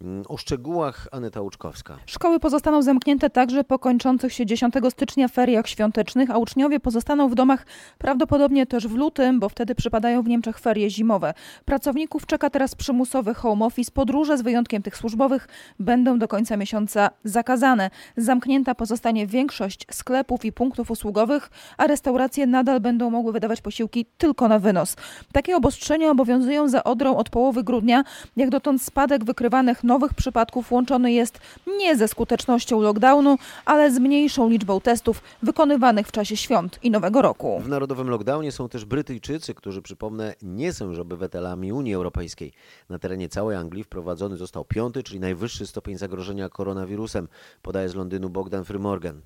Mm, 0.00 0.24
o 0.28 0.36
szczegółach 0.36 1.08
Aneta 1.12 1.40
Łuczkowska. 1.40 1.98
Szkoły 2.06 2.40
pozostaną 2.40 2.82
zamknięte 2.82 3.30
także 3.30 3.64
po 3.64 3.78
kończących 3.78 4.32
się 4.32 4.46
10 4.46 4.74
stycznia 4.90 5.28
feriach 5.28 5.68
świątecznych, 5.68 6.30
a 6.30 6.38
uczniowie 6.38 6.80
pozostaną 6.80 7.28
w 7.28 7.34
domach 7.34 7.66
prawdopodobnie 7.98 8.66
też 8.66 8.88
w 8.88 8.94
lutym, 8.94 9.40
bo 9.40 9.48
wtedy 9.48 9.74
przypadają 9.74 10.22
w 10.22 10.28
Niemczech 10.28 10.58
ferie 10.58 10.90
zimowe. 10.90 11.34
Pracowników 11.64 12.26
czeka 12.26 12.50
teraz 12.50 12.74
przymusowy 12.74 13.34
home 13.34 13.66
office. 13.66 13.90
Podróże 13.94 14.38
z 14.38 14.42
wyjątkiem 14.42 14.82
tych 14.82 14.96
służbowych 14.96 15.48
będą 15.78 16.18
do 16.18 16.28
końca 16.28 16.56
miesiąca 16.56 17.10
zakazane. 17.24 17.90
Zamknięta 18.16 18.74
pozostanie 18.74 19.26
większość 19.26 19.86
sklepów 19.90 20.17
i 20.44 20.52
punktów 20.52 20.90
usługowych, 20.90 21.50
a 21.76 21.86
restauracje 21.86 22.46
nadal 22.46 22.80
będą 22.80 23.10
mogły 23.10 23.32
wydawać 23.32 23.60
posiłki 23.60 24.06
tylko 24.18 24.48
na 24.48 24.58
wynos. 24.58 24.96
Takie 25.32 25.56
obostrzenia 25.56 26.10
obowiązują 26.10 26.68
za 26.68 26.84
Odrą 26.84 27.16
od 27.16 27.30
połowy 27.30 27.64
grudnia. 27.64 28.04
Jak 28.36 28.50
dotąd 28.50 28.82
spadek 28.82 29.24
wykrywanych 29.24 29.84
nowych 29.84 30.14
przypadków 30.14 30.72
łączony 30.72 31.12
jest 31.12 31.38
nie 31.78 31.96
ze 31.96 32.08
skutecznością 32.08 32.80
lockdownu, 32.80 33.38
ale 33.64 33.90
z 33.90 33.98
mniejszą 33.98 34.48
liczbą 34.48 34.80
testów 34.80 35.22
wykonywanych 35.42 36.08
w 36.08 36.12
czasie 36.12 36.36
świąt 36.36 36.78
i 36.82 36.90
Nowego 36.90 37.22
Roku. 37.22 37.60
W 37.60 37.68
narodowym 37.68 38.10
lockdownie 38.10 38.52
są 38.52 38.68
też 38.68 38.84
Brytyjczycy, 38.84 39.54
którzy, 39.54 39.82
przypomnę, 39.82 40.34
nie 40.42 40.72
są 40.72 40.88
już 40.88 40.98
obywatelami 40.98 41.72
Unii 41.72 41.94
Europejskiej. 41.94 42.52
Na 42.88 42.98
terenie 42.98 43.28
całej 43.28 43.56
Anglii 43.56 43.84
wprowadzony 43.84 44.36
został 44.36 44.64
piąty, 44.64 45.02
czyli 45.02 45.20
najwyższy 45.20 45.66
stopień 45.66 45.98
zagrożenia 45.98 46.48
koronawirusem, 46.48 47.28
podaje 47.62 47.88
z 47.88 47.94
Londynu 47.94 48.30
Bogdan 48.30 48.64
Frymorgan. 48.64 49.22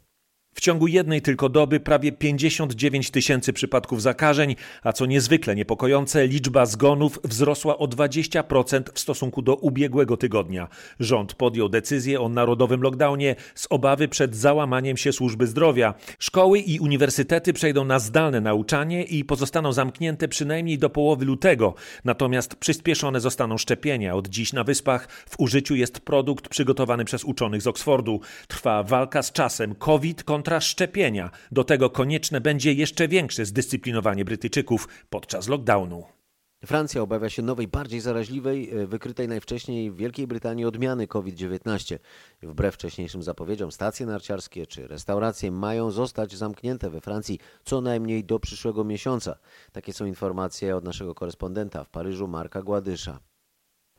W 0.54 0.60
ciągu 0.60 0.86
jednej 0.86 1.22
tylko 1.22 1.48
doby 1.48 1.80
prawie 1.80 2.12
59 2.12 3.10
tysięcy 3.10 3.52
przypadków 3.52 4.02
zakażeń, 4.02 4.56
a 4.82 4.92
co 4.92 5.06
niezwykle 5.06 5.54
niepokojące, 5.54 6.26
liczba 6.26 6.66
zgonów 6.66 7.18
wzrosła 7.24 7.78
o 7.78 7.86
20% 7.86 8.82
w 8.94 9.00
stosunku 9.00 9.42
do 9.42 9.54
ubiegłego 9.54 10.16
tygodnia. 10.16 10.68
Rząd 11.00 11.34
podjął 11.34 11.68
decyzję 11.68 12.20
o 12.20 12.28
narodowym 12.28 12.82
lockdownie 12.82 13.36
z 13.54 13.66
obawy 13.70 14.08
przed 14.08 14.36
załamaniem 14.36 14.96
się 14.96 15.12
służby 15.12 15.46
zdrowia. 15.46 15.94
Szkoły 16.18 16.58
i 16.58 16.80
uniwersytety 16.80 17.52
przejdą 17.52 17.84
na 17.84 17.98
zdalne 17.98 18.40
nauczanie 18.40 19.04
i 19.04 19.24
pozostaną 19.24 19.72
zamknięte 19.72 20.28
przynajmniej 20.28 20.78
do 20.78 20.90
połowy 20.90 21.24
lutego. 21.24 21.74
Natomiast 22.04 22.54
przyspieszone 22.54 23.20
zostaną 23.20 23.58
szczepienia. 23.58 24.14
Od 24.14 24.28
dziś 24.28 24.52
na 24.52 24.64
wyspach 24.64 25.08
w 25.10 25.40
użyciu 25.40 25.74
jest 25.74 26.00
produkt 26.00 26.48
przygotowany 26.48 27.04
przez 27.04 27.24
uczonych 27.24 27.62
z 27.62 27.66
Oksfordu. 27.66 28.20
Trwa 28.48 28.82
walka 28.82 29.22
z 29.22 29.32
czasem. 29.32 29.74
COVID 29.74 30.24
kontra 30.24 30.41
szczepienia. 30.60 31.30
Do 31.52 31.64
tego 31.64 31.90
konieczne 31.90 32.40
będzie 32.40 32.72
jeszcze 32.72 33.08
większe 33.08 33.46
zdyscyplinowanie 33.46 34.24
Brytyjczyków 34.24 34.88
podczas 35.10 35.48
lockdownu. 35.48 36.04
Francja 36.66 37.02
obawia 37.02 37.30
się 37.30 37.42
nowej, 37.42 37.68
bardziej 37.68 38.00
zaraźliwej, 38.00 38.70
e, 38.70 38.86
wykrytej 38.86 39.28
najwcześniej 39.28 39.90
w 39.90 39.96
Wielkiej 39.96 40.26
Brytanii 40.26 40.64
odmiany 40.64 41.06
COVID-19. 41.06 41.98
Wbrew 42.42 42.74
wcześniejszym 42.74 43.22
zapowiedziom, 43.22 43.72
stacje 43.72 44.06
narciarskie 44.06 44.66
czy 44.66 44.86
restauracje 44.86 45.50
mają 45.50 45.90
zostać 45.90 46.36
zamknięte 46.36 46.90
we 46.90 47.00
Francji 47.00 47.38
co 47.64 47.80
najmniej 47.80 48.24
do 48.24 48.40
przyszłego 48.40 48.84
miesiąca. 48.84 49.38
Takie 49.72 49.92
są 49.92 50.06
informacje 50.06 50.76
od 50.76 50.84
naszego 50.84 51.14
korespondenta 51.14 51.84
w 51.84 51.88
Paryżu, 51.88 52.28
Marka 52.28 52.62
Gładysza. 52.62 53.31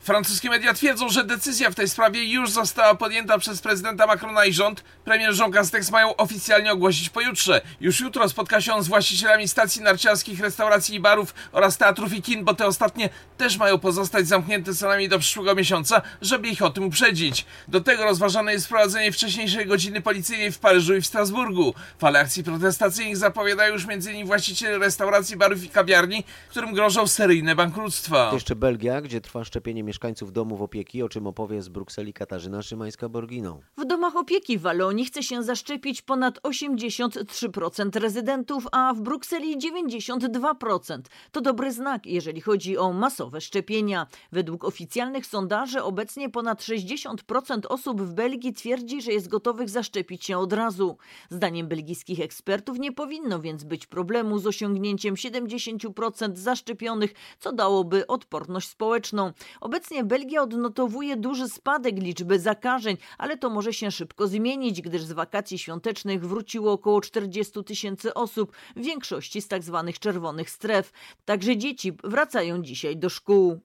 Francuskie 0.04 0.50
media 0.50 0.74
twierdzą, 0.74 1.10
że 1.10 1.24
decyzja 1.24 1.72
w 1.72 1.76
tej 1.76 1.90
sprawie 1.90 2.26
już 2.26 2.52
została 2.52 2.96
podjęta 2.96 3.38
przez 3.38 3.62
prezydenta 3.62 4.08
Macrona 4.08 4.46
i 4.46 4.54
rząd. 4.54 4.84
Premier 5.06 5.40
Jean 5.40 5.52
Castex 5.52 5.92
mają 5.92 6.16
oficjalnie 6.16 6.72
ogłosić 6.72 7.10
pojutrze. 7.10 7.62
Już 7.82 8.00
jutro 8.00 8.30
spotka 8.30 8.62
się 8.62 8.74
on 8.74 8.84
z 8.84 8.88
właścicielami 8.88 9.48
stacji 9.48 9.82
narciarskich, 9.82 10.40
restauracji 10.40 10.96
i 10.96 11.00
barów 11.00 11.34
oraz 11.52 11.78
teatrów 11.78 12.14
i 12.14 12.22
kin, 12.22 12.44
bo 12.44 12.54
te 12.54 12.66
ostatnie 12.66 13.10
też 13.38 13.58
mają 13.58 13.80
pozostać 13.80 14.28
zamknięte 14.28 14.76
co 14.76 14.88
najmniej 14.88 15.10
do 15.10 15.20
przyszłego 15.20 15.56
miesiąca, 15.56 16.02
żeby 16.22 16.48
ich 16.48 16.62
o 16.62 16.70
tym 16.70 16.84
uprzedzić. 16.84 17.46
Do 17.68 17.82
tego 17.82 18.04
rozważane 18.04 18.54
jest 18.54 18.66
wprowadzenie 18.66 19.12
wcześniejszej 19.12 19.66
godziny 19.66 20.02
policyjnej 20.02 20.52
w 20.52 20.60
Paryżu 20.60 20.96
i 20.96 21.02
w 21.02 21.08
Strasburgu. 21.08 21.74
Fale 22.00 22.20
akcji 22.20 22.44
protestacyjnych 22.44 23.18
zapowiadają 23.18 23.74
już 23.74 23.86
m.in. 23.90 24.26
właściciele 24.26 24.78
restauracji, 24.78 25.38
barów 25.38 25.64
i 25.64 25.70
kawiarni, 25.70 26.24
którym 26.50 26.74
grożą 26.74 27.08
seryjne 27.08 27.56
bankructwa. 27.56 28.32
Jeszcze 28.34 28.56
Belgia, 28.56 29.02
gdzie 29.02 29.22
trwa 29.22 29.44
szczepienie 29.44 29.83
mieszkańców 29.84 30.32
domów 30.32 30.62
opieki, 30.62 31.04
o 31.04 31.10
czym 31.10 31.28
opowie 31.28 31.62
z 31.62 31.70
Brukseli 31.70 32.14
Katarzyna 32.14 32.60
Szymańska-Borginą. 32.60 33.60
W 33.78 33.86
domach 33.86 34.16
opieki 34.16 34.58
w 34.58 34.62
Walonii 34.62 35.06
chce 35.06 35.24
się 35.24 35.44
zaszczepić 35.44 36.02
ponad 36.02 36.40
83% 36.40 38.00
rezydentów, 38.00 38.68
a 38.72 38.94
w 38.94 39.02
Brukseli 39.02 39.58
92%. 39.58 41.02
To 41.32 41.42
dobry 41.42 41.72
znak, 41.72 42.06
jeżeli 42.06 42.42
chodzi 42.42 42.78
o 42.78 42.94
masowe 42.94 43.42
szczepienia. 43.42 44.08
Według 44.32 44.64
oficjalnych 44.64 45.26
sondaży 45.26 45.84
obecnie 45.84 46.30
ponad 46.30 46.62
60% 46.62 47.60
osób 47.70 48.02
w 48.02 48.14
Belgii 48.14 48.54
twierdzi, 48.54 49.02
że 49.02 49.12
jest 49.12 49.28
gotowych 49.28 49.70
zaszczepić 49.70 50.26
się 50.26 50.38
od 50.38 50.54
razu. 50.54 50.98
Zdaniem 51.30 51.68
belgijskich 51.68 52.20
ekspertów 52.20 52.80
nie 52.80 52.92
powinno 52.92 53.40
więc 53.40 53.64
być 53.64 53.88
problemu 53.88 54.40
z 54.40 54.48
osiągnięciem 54.48 55.16
70% 55.16 56.36
zaszczepionych, 56.36 57.14
co 57.40 57.52
dałoby 57.52 58.08
odporność 58.08 58.70
społeczną. 58.70 59.32
Obecnie 59.74 60.04
Belgia 60.04 60.42
odnotowuje 60.42 61.18
duży 61.18 61.50
spadek 61.50 61.96
liczby 62.00 62.40
zakażeń, 62.40 62.98
ale 63.18 63.38
to 63.38 63.50
może 63.50 63.74
się 63.74 63.92
szybko 63.92 64.28
zmienić, 64.28 64.82
gdyż 64.82 65.04
z 65.04 65.12
wakacji 65.12 65.58
świątecznych 65.58 66.28
wróciło 66.28 66.72
około 66.72 67.02
40 67.02 67.64
tysięcy 67.64 68.14
osób, 68.14 68.52
w 68.76 68.82
większości 68.82 69.42
z 69.42 69.48
tzw. 69.48 69.84
Tak 69.86 70.00
czerwonych 70.00 70.50
stref. 70.50 70.92
Także 71.26 71.58
dzieci 71.58 71.94
wracają 72.04 72.62
dzisiaj 72.62 72.98
do 72.98 73.10
szkół. 73.10 73.60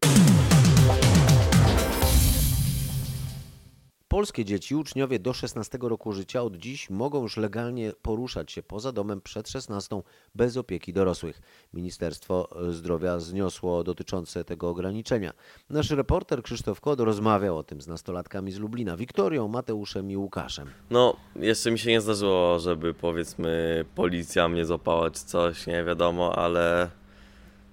Polskie 4.09 4.45
dzieci, 4.45 4.75
uczniowie 4.75 5.19
do 5.19 5.33
16 5.33 5.79
roku 5.81 6.13
życia 6.13 6.43
od 6.43 6.57
dziś 6.57 6.91
mogą 6.91 7.23
już 7.23 7.37
legalnie 7.37 7.93
poruszać 8.03 8.53
się 8.53 8.63
poza 8.63 8.93
domem 8.93 9.21
przed 9.21 9.49
16 9.49 10.03
bez 10.35 10.57
opieki 10.57 10.93
dorosłych. 10.93 11.41
Ministerstwo 11.75 12.49
Zdrowia 12.71 13.19
zniosło 13.19 13.85
dotyczące 13.85 14.45
tego 14.45 14.69
ograniczenia. 14.69 15.33
Nasz 15.71 15.91
reporter 15.91 16.43
Krzysztof 16.43 16.81
Kod 16.81 17.01
rozmawiał 17.01 17.59
o 17.59 17.63
tym 17.63 17.81
z 17.81 17.87
nastolatkami 17.87 18.53
z 18.53 18.59
Lublina, 18.59 18.97
Wiktorią, 18.97 19.49
Mateuszem 19.49 20.11
i 20.11 20.17
Łukaszem. 20.17 20.69
No, 20.91 21.17
jeszcze 21.37 21.71
mi 21.71 21.79
się 21.79 21.91
nie 21.91 22.01
zdarzyło, 22.01 22.59
żeby 22.59 22.95
powiedzmy 22.95 23.85
policja 23.95 24.49
mnie 24.49 24.65
złapała 24.65 25.11
czy 25.11 25.25
coś, 25.25 25.67
nie 25.67 25.85
wiadomo, 25.85 26.39
ale 26.39 26.91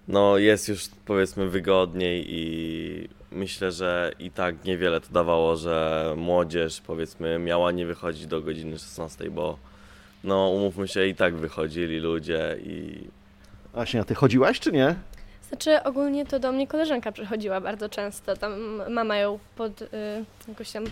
no 0.08 0.38
jest 0.38 0.70
już 0.70 0.88
powiedzmy 1.06 1.50
wygodniej 1.50 2.26
i 2.28 3.10
myślę, 3.32 3.72
że 3.72 4.12
i 4.20 4.32
tak 4.32 4.66
niewiele 4.66 5.02
to 5.02 5.08
dawało, 5.12 5.56
że 5.56 6.14
młodzież 6.18 6.82
powiedzmy 6.82 7.40
miała 7.40 7.72
nie 7.72 7.86
wychodzić 7.86 8.28
do 8.28 8.42
godziny 8.42 8.80
16, 8.80 9.30
bo 9.30 9.58
no 10.24 10.50
umówmy 10.50 10.88
się 10.88 11.06
i 11.06 11.16
tak 11.16 11.36
wychodzili 11.36 12.00
ludzie 12.00 12.58
i... 12.64 13.08
Właśnie, 13.74 14.00
a 14.00 14.04
ty 14.04 14.16
chodziłaś 14.16 14.60
czy 14.60 14.72
nie? 14.72 14.96
Znaczy 15.50 15.84
ogólnie 15.84 16.26
to 16.26 16.40
do 16.40 16.52
mnie 16.52 16.68
koleżanka 16.68 17.12
przychodziła 17.12 17.62
bardzo 17.62 17.90
często, 17.90 18.38
tam 18.38 18.82
mama 18.90 19.18
ją 19.18 19.40
pod, 19.56 19.82
y, 19.82 19.88
jakoś 20.48 20.72
tam 20.72 20.84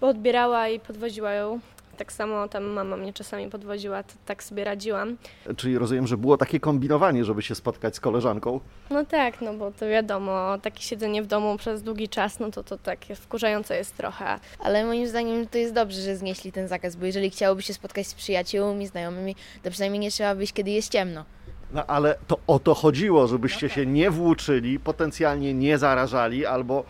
odbierała 0.00 0.68
i 0.68 0.80
podwoziła 0.80 1.32
ją 1.32 1.60
tak 1.96 2.12
samo 2.12 2.48
tam 2.48 2.64
mama 2.64 2.96
mnie 2.96 3.12
czasami 3.12 3.50
podwoziła, 3.50 4.02
to 4.02 4.12
tak 4.26 4.42
sobie 4.42 4.64
radziłam. 4.64 5.16
Czyli 5.56 5.78
rozumiem, 5.78 6.06
że 6.06 6.16
było 6.16 6.36
takie 6.36 6.60
kombinowanie, 6.60 7.24
żeby 7.24 7.42
się 7.42 7.54
spotkać 7.54 7.96
z 7.96 8.00
koleżanką? 8.00 8.60
No 8.90 9.04
tak, 9.04 9.40
no 9.40 9.54
bo 9.54 9.70
to 9.70 9.88
wiadomo, 9.88 10.58
takie 10.62 10.82
siedzenie 10.82 11.22
w 11.22 11.26
domu 11.26 11.56
przez 11.56 11.82
długi 11.82 12.08
czas, 12.08 12.40
no 12.40 12.50
to 12.50 12.64
to 12.64 12.78
takie 12.78 13.14
wkurzające 13.14 13.76
jest 13.76 13.96
trochę. 13.96 14.40
Ale 14.58 14.86
moim 14.86 15.06
zdaniem 15.06 15.46
to 15.46 15.58
jest 15.58 15.74
dobrze, 15.74 16.00
że 16.00 16.16
znieśli 16.16 16.52
ten 16.52 16.68
zakaz, 16.68 16.96
bo 16.96 17.06
jeżeli 17.06 17.30
chciałoby 17.30 17.62
się 17.62 17.74
spotkać 17.74 18.06
z 18.06 18.14
przyjaciółmi, 18.14 18.86
znajomymi, 18.86 19.36
to 19.62 19.70
przynajmniej 19.70 20.00
nie 20.00 20.10
trzeba 20.10 20.34
wyjść, 20.34 20.52
kiedy 20.52 20.70
jest 20.70 20.92
ciemno. 20.92 21.24
No 21.72 21.86
ale 21.86 22.18
to 22.26 22.38
o 22.46 22.58
to 22.58 22.74
chodziło, 22.74 23.26
żebyście 23.26 23.68
się 23.68 23.86
nie 23.86 24.10
włóczyli, 24.10 24.80
potencjalnie 24.80 25.54
nie 25.54 25.78
zarażali, 25.78 26.46
albo 26.46 26.84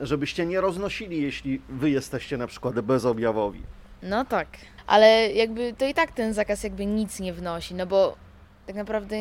żebyście 0.00 0.46
nie 0.46 0.60
roznosili, 0.60 1.22
jeśli 1.22 1.60
wy 1.68 1.90
jesteście 1.90 2.36
na 2.36 2.46
przykład 2.46 2.80
bezobjawowi. 2.80 3.62
No 4.04 4.24
tak, 4.24 4.48
ale 4.86 5.32
jakby 5.32 5.72
to 5.78 5.86
i 5.86 5.94
tak 5.94 6.12
ten 6.12 6.34
zakaz 6.34 6.64
jakby 6.64 6.86
nic 6.86 7.20
nie 7.20 7.32
wnosi, 7.32 7.74
no 7.74 7.86
bo 7.86 8.16
tak 8.66 8.76
naprawdę 8.76 9.16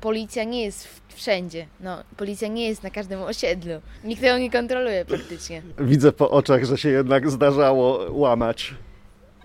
policja 0.00 0.44
nie 0.44 0.64
jest 0.64 0.88
wszędzie. 1.08 1.66
No, 1.80 1.98
policja 2.16 2.48
nie 2.48 2.68
jest 2.68 2.82
na 2.82 2.90
każdym 2.90 3.22
osiedlu. 3.22 3.74
Nikt 4.04 4.22
tego 4.22 4.38
nie 4.38 4.50
kontroluje 4.50 5.04
praktycznie. 5.04 5.62
Widzę 5.78 6.12
po 6.12 6.30
oczach, 6.30 6.64
że 6.64 6.78
się 6.78 6.88
jednak 6.88 7.30
zdarzało 7.30 8.06
łamać. 8.10 8.74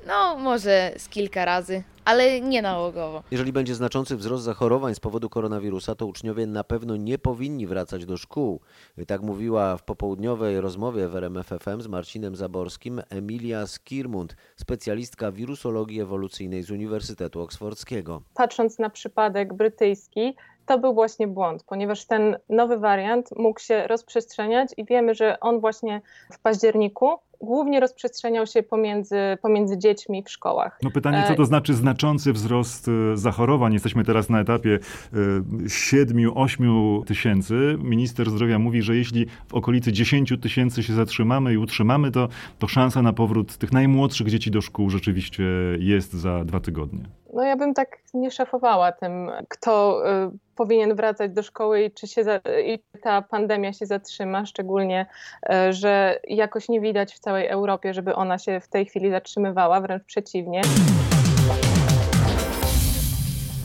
No, 0.05 0.37
może 0.37 0.91
z 0.97 1.09
kilka 1.09 1.45
razy, 1.45 1.83
ale 2.05 2.41
nie 2.41 2.61
nałogowo. 2.61 3.23
Jeżeli 3.31 3.53
będzie 3.53 3.75
znaczący 3.75 4.15
wzrost 4.15 4.43
zachorowań 4.43 4.95
z 4.95 4.99
powodu 4.99 5.29
koronawirusa, 5.29 5.95
to 5.95 6.05
uczniowie 6.05 6.45
na 6.47 6.63
pewno 6.63 6.95
nie 6.95 7.17
powinni 7.17 7.67
wracać 7.67 8.05
do 8.05 8.17
szkół. 8.17 8.61
Tak 9.07 9.21
mówiła 9.21 9.77
w 9.77 9.83
popołudniowej 9.83 10.61
rozmowie 10.61 11.07
w 11.07 11.15
RMFFM 11.15 11.81
z 11.81 11.87
Marcinem 11.87 12.35
Zaborskim 12.35 13.01
Emilia 13.09 13.67
Skirmund, 13.67 14.35
specjalistka 14.55 15.31
wirusologii 15.31 16.01
ewolucyjnej 16.01 16.63
z 16.63 16.71
Uniwersytetu 16.71 17.41
Oksfordzkiego. 17.41 18.21
Patrząc 18.33 18.79
na 18.79 18.89
przypadek 18.89 19.53
brytyjski, 19.53 20.35
to 20.65 20.79
był 20.79 20.93
właśnie 20.93 21.27
błąd, 21.27 21.63
ponieważ 21.63 22.05
ten 22.05 22.37
nowy 22.49 22.77
wariant 22.77 23.29
mógł 23.37 23.59
się 23.59 23.87
rozprzestrzeniać 23.87 24.69
i 24.77 24.85
wiemy, 24.85 25.15
że 25.15 25.39
on 25.39 25.59
właśnie 25.59 26.01
w 26.33 26.39
październiku 26.39 27.09
głównie 27.41 27.79
rozprzestrzeniał 27.79 28.47
się 28.47 28.63
pomiędzy, 28.63 29.17
pomiędzy 29.41 29.77
dziećmi 29.77 30.23
w 30.23 30.29
szkołach. 30.29 30.79
No 30.83 30.91
pytanie, 30.91 31.23
co 31.27 31.35
to 31.35 31.45
znaczy 31.45 31.73
znaczący 31.73 32.33
wzrost 32.33 32.87
e, 32.87 33.17
zachorowań? 33.17 33.73
Jesteśmy 33.73 34.03
teraz 34.03 34.29
na 34.29 34.39
etapie 34.39 34.79
7-8 35.65 37.03
tysięcy. 37.05 37.77
Minister 37.79 38.29
zdrowia 38.29 38.59
mówi, 38.59 38.81
że 38.81 38.95
jeśli 38.95 39.25
w 39.47 39.53
okolicy 39.53 39.91
10 39.91 40.33
tysięcy 40.41 40.83
się 40.83 40.93
zatrzymamy 40.93 41.53
i 41.53 41.57
utrzymamy, 41.57 42.11
to, 42.11 42.27
to 42.59 42.67
szansa 42.67 43.01
na 43.01 43.13
powrót 43.13 43.57
tych 43.57 43.71
najmłodszych 43.71 44.29
dzieci 44.29 44.51
do 44.51 44.61
szkół 44.61 44.89
rzeczywiście 44.89 45.43
jest 45.79 46.13
za 46.13 46.45
dwa 46.45 46.59
tygodnie. 46.59 47.05
No 47.35 47.43
ja 47.43 47.55
bym 47.55 47.73
tak 47.73 47.97
nie 48.13 48.31
szafowała 48.31 48.91
tym, 48.91 49.31
kto 49.49 50.01
y, 50.25 50.31
powinien 50.55 50.95
wracać 50.95 51.31
do 51.31 51.43
szkoły 51.43 51.83
i 51.83 51.91
czy 51.91 52.07
się 52.07 52.23
za, 52.23 52.39
i 52.65 52.79
ta 53.01 53.21
pandemia 53.21 53.73
się 53.73 53.85
zatrzyma, 53.85 54.45
szczególnie, 54.45 55.05
y, 55.69 55.73
że 55.73 56.19
jakoś 56.27 56.69
nie 56.69 56.81
widać 56.81 57.13
w 57.13 57.19
całej 57.19 57.47
Europie, 57.47 57.93
żeby 57.93 58.15
ona 58.15 58.37
się 58.37 58.59
w 58.59 58.67
tej 58.67 58.85
chwili 58.85 59.11
zatrzymywała, 59.11 59.81
wręcz 59.81 60.03
przeciwnie. 60.03 60.61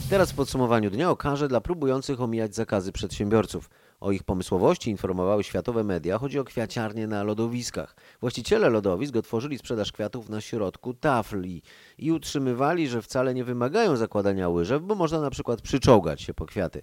Teraz 0.09 0.31
w 0.31 0.35
podsumowaniu 0.35 0.89
dnia 0.89 1.09
okaże 1.09 1.47
dla 1.47 1.61
próbujących 1.61 2.21
omijać 2.21 2.55
zakazy 2.55 2.91
przedsiębiorców. 2.91 3.69
O 4.01 4.11
ich 4.11 4.23
pomysłowości 4.23 4.89
informowały 4.89 5.43
światowe 5.43 5.83
media. 5.83 6.17
Chodzi 6.17 6.39
o 6.39 6.43
kwiaciarnie 6.43 7.07
na 7.07 7.23
lodowiskach. 7.23 7.95
Właściciele 8.21 8.69
lodowisk 8.69 9.15
otworzyli 9.15 9.57
sprzedaż 9.57 9.91
kwiatów 9.91 10.29
na 10.29 10.41
środku 10.41 10.93
tafli 10.93 11.61
i 11.97 12.11
utrzymywali, 12.11 12.87
że 12.87 13.01
wcale 13.01 13.33
nie 13.33 13.43
wymagają 13.43 13.95
zakładania 13.95 14.49
łyżew, 14.49 14.83
bo 14.83 14.95
można 14.95 15.21
na 15.21 15.29
przykład 15.29 15.61
przyczołgać 15.61 16.21
się 16.21 16.33
po 16.33 16.45
kwiaty. 16.45 16.81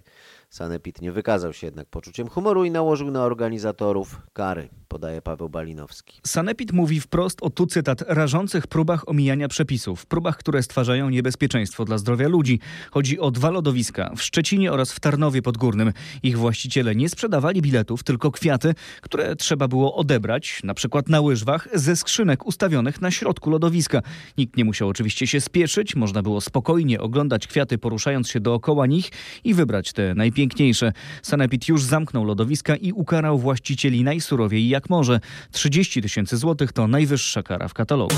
Sanepid 0.49 1.01
nie 1.01 1.11
wykazał 1.11 1.53
się 1.53 1.67
jednak 1.67 1.87
poczuciem 1.87 2.27
humoru 2.27 2.65
i 2.65 2.71
nałożył 2.71 3.11
na 3.11 3.23
organizatorów 3.23 4.21
kary, 4.33 4.69
podaje 4.87 5.21
Paweł 5.21 5.49
Balinowski. 5.49 6.21
Sanepid 6.25 6.71
mówi 6.71 6.99
wprost 6.99 7.37
o 7.41 7.49
tu 7.49 7.67
cytat 7.67 8.01
rażących 8.07 8.67
próbach 8.67 9.09
omijania 9.09 9.47
przepisów, 9.47 10.05
próbach, 10.05 10.37
które 10.37 10.63
stwarzają 10.63 11.09
niebezpieczeństwo 11.09 11.85
dla 11.85 11.97
zdrowia 11.97 12.27
ludzi. 12.27 12.59
Chodzi 12.91 13.19
o 13.19 13.31
dwa 13.31 13.49
lodowiska 13.49 14.11
w 14.15 14.21
Szczecinie 14.21 14.71
oraz 14.71 14.91
w 14.91 14.99
Tarnowie 14.99 15.41
Podgórnym. 15.41 15.93
Ich 16.23 16.37
właściciele 16.37 16.95
nie 16.95 17.08
sprzedawali 17.09 17.61
biletów, 17.61 18.03
tylko 18.03 18.31
kwiaty, 18.31 18.73
które 19.01 19.35
trzeba 19.35 19.67
było 19.67 19.95
odebrać, 19.95 20.61
na 20.63 20.73
przykład 20.73 21.09
na 21.09 21.21
łyżwach, 21.21 21.67
ze 21.73 21.95
skrzynek 21.95 22.45
ustawionych 22.45 23.01
na 23.01 23.11
środku 23.11 23.49
lodowiska. 23.49 24.01
Nikt 24.37 24.57
nie 24.57 24.65
musiał 24.65 24.87
oczywiście 24.87 25.27
się 25.27 25.41
spieszyć, 25.41 25.95
można 25.95 26.21
było 26.21 26.41
spokojnie 26.41 26.99
oglądać 26.99 27.47
kwiaty 27.47 27.77
poruszając 27.77 28.29
się 28.29 28.39
dookoła 28.39 28.85
nich 28.85 29.09
i 29.43 29.53
wybrać 29.53 29.93
te 29.93 30.15
najpiękniejsze. 30.15 30.93
Sanepid 31.21 31.67
już 31.67 31.83
zamknął 31.83 32.25
lodowiska 32.25 32.75
i 32.75 32.91
ukarał 32.91 33.39
właścicieli 33.39 34.03
najsurowiej 34.03 34.69
jak 34.69 34.89
może. 34.89 35.19
30 35.51 36.01
tysięcy 36.01 36.37
złotych 36.37 36.73
to 36.73 36.87
najwyższa 36.87 37.43
kara 37.43 37.67
w 37.67 37.73
katalogu. 37.73 38.15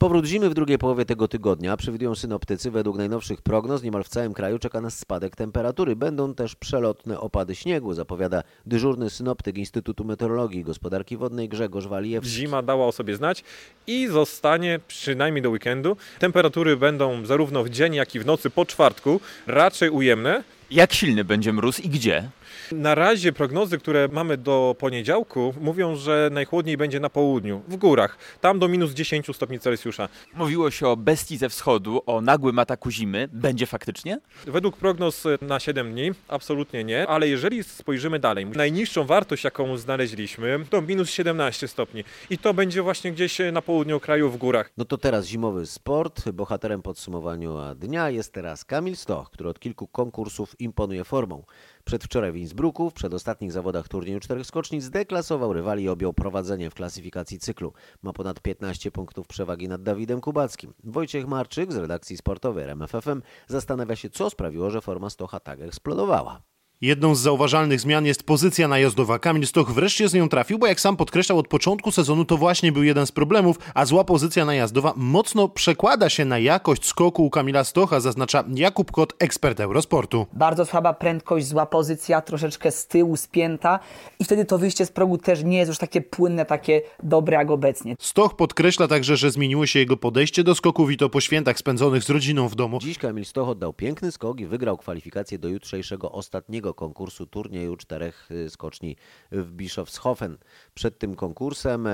Powrót 0.00 0.26
zimy 0.26 0.50
w 0.50 0.54
drugiej 0.54 0.78
połowie 0.78 1.04
tego 1.04 1.28
tygodnia 1.28 1.76
przewidują 1.76 2.14
synoptycy. 2.14 2.70
Według 2.70 2.96
najnowszych 2.96 3.42
prognoz 3.42 3.82
niemal 3.82 4.04
w 4.04 4.08
całym 4.08 4.34
kraju 4.34 4.58
czeka 4.58 4.80
nas 4.80 4.98
spadek 4.98 5.36
temperatury. 5.36 5.96
Będą 5.96 6.34
też 6.34 6.56
przelotne 6.56 7.20
opady 7.20 7.54
śniegu, 7.54 7.94
zapowiada 7.94 8.42
dyżurny 8.66 9.10
synoptyk 9.10 9.58
Instytutu 9.58 10.04
Meteorologii 10.04 10.60
i 10.60 10.64
Gospodarki 10.64 11.16
Wodnej 11.16 11.48
Grzegorz 11.48 11.86
Walijewski. 11.86 12.32
Zima 12.32 12.62
dała 12.62 12.86
o 12.86 12.92
sobie 12.92 13.16
znać 13.16 13.44
i 13.86 14.06
zostanie 14.06 14.80
przynajmniej 14.88 15.42
do 15.42 15.50
weekendu. 15.50 15.96
Temperatury 16.18 16.76
będą 16.76 17.26
zarówno 17.26 17.64
w 17.64 17.70
dzień, 17.70 17.94
jak 17.94 18.14
i 18.14 18.20
w 18.20 18.26
nocy 18.26 18.50
po 18.50 18.66
czwartku 18.66 19.20
raczej 19.46 19.90
ujemne. 19.90 20.44
Jak 20.70 20.92
silny 20.92 21.24
będzie 21.24 21.52
mróz 21.52 21.80
i 21.80 21.88
gdzie? 21.88 22.30
Na 22.72 22.94
razie 22.94 23.32
prognozy, 23.32 23.78
które 23.78 24.08
mamy 24.12 24.36
do 24.36 24.76
poniedziałku, 24.78 25.54
mówią, 25.60 25.96
że 25.96 26.28
najchłodniej 26.32 26.76
będzie 26.76 27.00
na 27.00 27.10
południu, 27.10 27.62
w 27.68 27.76
górach, 27.76 28.18
tam 28.40 28.58
do 28.58 28.68
minus 28.68 28.92
10 28.92 29.26
stopni 29.32 29.58
Celsjusza. 29.60 30.08
Mówiło 30.34 30.70
się 30.70 30.88
o 30.88 30.96
bestii 30.96 31.36
ze 31.36 31.48
wschodu, 31.48 32.02
o 32.06 32.20
nagłym 32.20 32.58
ataku 32.58 32.90
zimy. 32.90 33.28
Będzie 33.32 33.66
faktycznie? 33.66 34.20
Według 34.46 34.76
prognoz 34.76 35.24
na 35.40 35.60
7 35.60 35.92
dni 35.92 36.10
absolutnie 36.28 36.84
nie, 36.84 37.06
ale 37.06 37.28
jeżeli 37.28 37.64
spojrzymy 37.64 38.18
dalej, 38.18 38.46
najniższą 38.46 39.04
wartość, 39.04 39.44
jaką 39.44 39.76
znaleźliśmy, 39.76 40.64
to 40.70 40.82
minus 40.82 41.10
17 41.10 41.68
stopni 41.68 42.04
i 42.30 42.38
to 42.38 42.54
będzie 42.54 42.82
właśnie 42.82 43.12
gdzieś 43.12 43.38
na 43.52 43.62
południu 43.62 44.00
kraju 44.00 44.30
w 44.30 44.36
górach. 44.36 44.70
No 44.76 44.84
to 44.84 44.98
teraz 44.98 45.26
zimowy 45.26 45.66
sport. 45.66 46.30
Bohaterem 46.30 46.82
podsumowania 46.82 47.74
dnia 47.74 48.10
jest 48.10 48.32
teraz 48.32 48.64
Kamil 48.64 48.96
Stoch, 48.96 49.30
który 49.30 49.48
od 49.48 49.58
kilku 49.60 49.86
konkursów 49.86 50.60
imponuje 50.60 51.04
formą. 51.04 51.44
Przedwczoraj 51.84 52.32
w 52.32 52.36
Innsbrucku 52.36 52.90
w 52.90 52.94
przedostatnich 52.94 53.52
zawodach 53.52 53.88
turnieju 53.88 54.20
czterech 54.20 54.46
skoczni 54.46 54.80
zdeklasował 54.80 55.52
rywali 55.52 55.84
i 55.84 55.88
objął 55.88 56.12
prowadzenie 56.12 56.70
w 56.70 56.74
klasyfikacji 56.74 57.38
cyklu. 57.38 57.72
Ma 58.02 58.12
ponad 58.12 58.40
15 58.40 58.90
punktów 58.90 59.26
przewagi 59.26 59.68
nad 59.68 59.82
Dawidem 59.82 60.20
Kubackim. 60.20 60.74
Wojciech 60.84 61.26
Marczyk 61.26 61.72
z 61.72 61.76
redakcji 61.76 62.16
sportowej 62.16 62.64
RMFFM 62.64 63.22
zastanawia 63.48 63.96
się, 63.96 64.10
co 64.10 64.30
sprawiło, 64.30 64.70
że 64.70 64.80
forma 64.80 65.10
Stocha 65.10 65.40
tak 65.40 65.60
eksplodowała. 65.60 66.42
Jedną 66.82 67.14
z 67.14 67.20
zauważalnych 67.20 67.80
zmian 67.80 68.06
jest 68.06 68.22
pozycja 68.22 68.68
najazdowa. 68.68 69.18
Kamil 69.18 69.46
Stoch 69.46 69.70
wreszcie 69.72 70.08
z 70.08 70.14
nią 70.14 70.28
trafił, 70.28 70.58
bo 70.58 70.66
jak 70.66 70.80
sam 70.80 70.96
podkreślał 70.96 71.38
od 71.38 71.48
początku 71.48 71.92
sezonu, 71.92 72.24
to 72.24 72.36
właśnie 72.36 72.72
był 72.72 72.82
jeden 72.82 73.06
z 73.06 73.12
problemów, 73.12 73.58
a 73.74 73.86
zła 73.86 74.04
pozycja 74.04 74.44
najazdowa 74.44 74.92
mocno 74.96 75.48
przekłada 75.48 76.08
się 76.08 76.24
na 76.24 76.38
jakość 76.38 76.84
skoku 76.84 77.26
u 77.26 77.30
Kamila 77.30 77.64
Stocha, 77.64 78.00
zaznacza 78.00 78.44
Jakub 78.54 78.92
Kot, 78.92 79.14
ekspert 79.18 79.60
Eurosportu. 79.60 80.26
Bardzo 80.32 80.66
słaba 80.66 80.92
prędkość, 80.92 81.46
zła 81.46 81.66
pozycja, 81.66 82.20
troszeczkę 82.20 82.70
z 82.70 82.86
tyłu, 82.86 83.16
spięta 83.16 83.78
i 84.18 84.24
wtedy 84.24 84.44
to 84.44 84.58
wyjście 84.58 84.86
z 84.86 84.92
progu 84.92 85.18
też 85.18 85.44
nie 85.44 85.58
jest 85.58 85.68
już 85.68 85.78
takie 85.78 86.00
płynne, 86.00 86.46
takie 86.46 86.82
dobre 87.02 87.36
jak 87.36 87.50
obecnie. 87.50 87.96
Stoch 87.98 88.36
podkreśla 88.36 88.88
także, 88.88 89.16
że 89.16 89.30
zmieniło 89.30 89.66
się 89.66 89.78
jego 89.78 89.96
podejście 89.96 90.44
do 90.44 90.54
skoków 90.54 90.90
i 90.90 90.96
to 90.96 91.08
po 91.08 91.20
świętach 91.20 91.58
spędzonych 91.58 92.02
z 92.02 92.10
rodziną 92.10 92.48
w 92.48 92.54
domu. 92.54 92.78
Dziś 92.78 92.98
Kamil 92.98 93.24
Stoch 93.24 93.48
oddał 93.48 93.72
piękny 93.72 94.12
skok 94.12 94.40
i 94.40 94.46
wygrał 94.46 94.76
kwalifikację 94.76 95.38
do 95.38 95.48
jutrzejszego 95.48 96.12
ostatniego 96.12 96.69
konkursu 96.74 97.26
turnieju 97.26 97.76
czterech 97.76 98.28
skoczni 98.48 98.96
w 99.32 99.52
Bischofshofen. 99.52 100.38
Przed 100.74 100.98
tym 100.98 101.14
konkursem 101.14 101.86
e, 101.86 101.90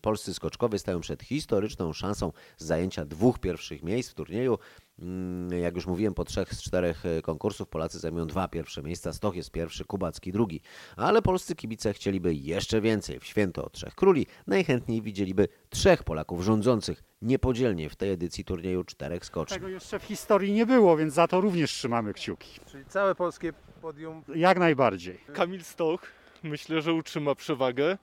polscy 0.00 0.34
skoczkowie 0.34 0.78
stają 0.78 1.00
przed 1.00 1.22
historyczną 1.22 1.92
szansą 1.92 2.32
zajęcia 2.56 3.04
dwóch 3.04 3.38
pierwszych 3.38 3.82
miejsc 3.82 4.10
w 4.10 4.14
turnieju. 4.14 4.58
Mm, 4.98 5.60
Jak 5.60 5.74
już 5.74 5.86
mówiłem, 5.86 6.14
po 6.14 6.24
trzech 6.24 6.54
z 6.54 6.62
czterech 6.62 7.02
konkursów 7.22 7.68
Polacy 7.68 7.98
zajmują 7.98 8.26
dwa 8.26 8.48
pierwsze 8.48 8.82
miejsca. 8.82 9.12
Stoch 9.12 9.36
jest 9.36 9.50
pierwszy, 9.50 9.84
Kubacki 9.84 10.32
drugi. 10.32 10.60
Ale 10.96 11.22
polscy 11.22 11.54
kibice 11.54 11.92
chcieliby 11.92 12.34
jeszcze 12.34 12.80
więcej. 12.80 13.20
W 13.20 13.24
święto 13.24 13.70
Trzech 13.70 13.94
Króli 13.94 14.26
najchętniej 14.46 15.02
widzieliby 15.02 15.48
trzech 15.70 16.04
Polaków 16.04 16.44
rządzących 16.44 17.09
niepodzielnie 17.22 17.90
w 17.90 17.96
tej 17.96 18.10
edycji 18.10 18.44
turnieju 18.44 18.84
czterech 18.84 19.24
skoczni. 19.24 19.54
Tego 19.54 19.68
jeszcze 19.68 19.98
w 19.98 20.02
historii 20.02 20.52
nie 20.52 20.66
było, 20.66 20.96
więc 20.96 21.14
za 21.14 21.28
to 21.28 21.40
również 21.40 21.70
trzymamy 21.70 22.14
kciuki. 22.14 22.60
Czyli 22.66 22.84
całe 22.84 23.14
polskie 23.14 23.52
podium. 23.82 24.22
Jak 24.34 24.58
najbardziej. 24.58 25.20
Kamil 25.32 25.64
Stoch 25.64 26.02
myślę, 26.42 26.82
że 26.82 26.92
utrzyma 26.92 27.34
przewagę. 27.34 27.98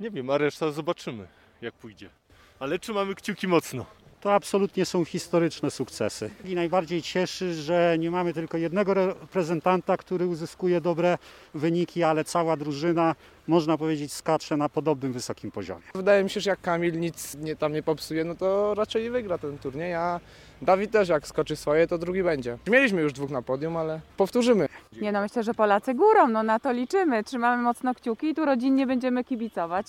Nie 0.00 0.10
wiem, 0.10 0.30
a 0.30 0.38
reszta 0.38 0.70
zobaczymy 0.70 1.28
jak 1.60 1.74
pójdzie. 1.74 2.10
Ale 2.58 2.78
trzymamy 2.78 3.14
kciuki 3.14 3.48
mocno. 3.48 3.86
To 4.22 4.34
absolutnie 4.34 4.84
są 4.84 5.04
historyczne 5.04 5.70
sukcesy. 5.70 6.30
I 6.44 6.54
najbardziej 6.54 7.02
cieszy, 7.02 7.54
że 7.54 7.96
nie 7.98 8.10
mamy 8.10 8.32
tylko 8.34 8.58
jednego 8.58 8.94
reprezentanta, 8.94 9.96
który 9.96 10.26
uzyskuje 10.26 10.80
dobre 10.80 11.18
wyniki, 11.54 12.02
ale 12.02 12.24
cała 12.24 12.56
drużyna, 12.56 13.14
można 13.46 13.78
powiedzieć, 13.78 14.12
skacze 14.12 14.56
na 14.56 14.68
podobnym 14.68 15.12
wysokim 15.12 15.50
poziomie. 15.50 15.82
Wydaje 15.94 16.24
mi 16.24 16.30
się, 16.30 16.40
że 16.40 16.50
jak 16.50 16.60
Kamil 16.60 17.00
nic 17.00 17.34
nie, 17.34 17.56
tam 17.56 17.72
nie 17.72 17.82
popsuje, 17.82 18.24
no 18.24 18.34
to 18.34 18.74
raczej 18.74 19.10
wygra 19.10 19.38
ten 19.38 19.58
turniej, 19.58 19.94
a 19.94 20.20
Dawid 20.62 20.90
też 20.90 21.08
jak 21.08 21.26
skoczy 21.26 21.56
swoje, 21.56 21.86
to 21.86 21.98
drugi 21.98 22.22
będzie. 22.22 22.58
Mieliśmy 22.70 23.02
już 23.02 23.12
dwóch 23.12 23.30
na 23.30 23.42
podium, 23.42 23.76
ale 23.76 24.00
powtórzymy. 24.16 24.68
Nie 25.00 25.12
no, 25.12 25.20
myślę, 25.20 25.42
że 25.42 25.54
Polacy 25.54 25.94
górą, 25.94 26.28
no 26.28 26.42
na 26.42 26.58
to 26.60 26.72
liczymy. 26.72 27.24
Trzymamy 27.24 27.62
mocno 27.62 27.94
kciuki 27.94 28.26
i 28.26 28.34
tu 28.34 28.44
rodzinnie 28.44 28.86
będziemy 28.86 29.24
kibicować. 29.24 29.86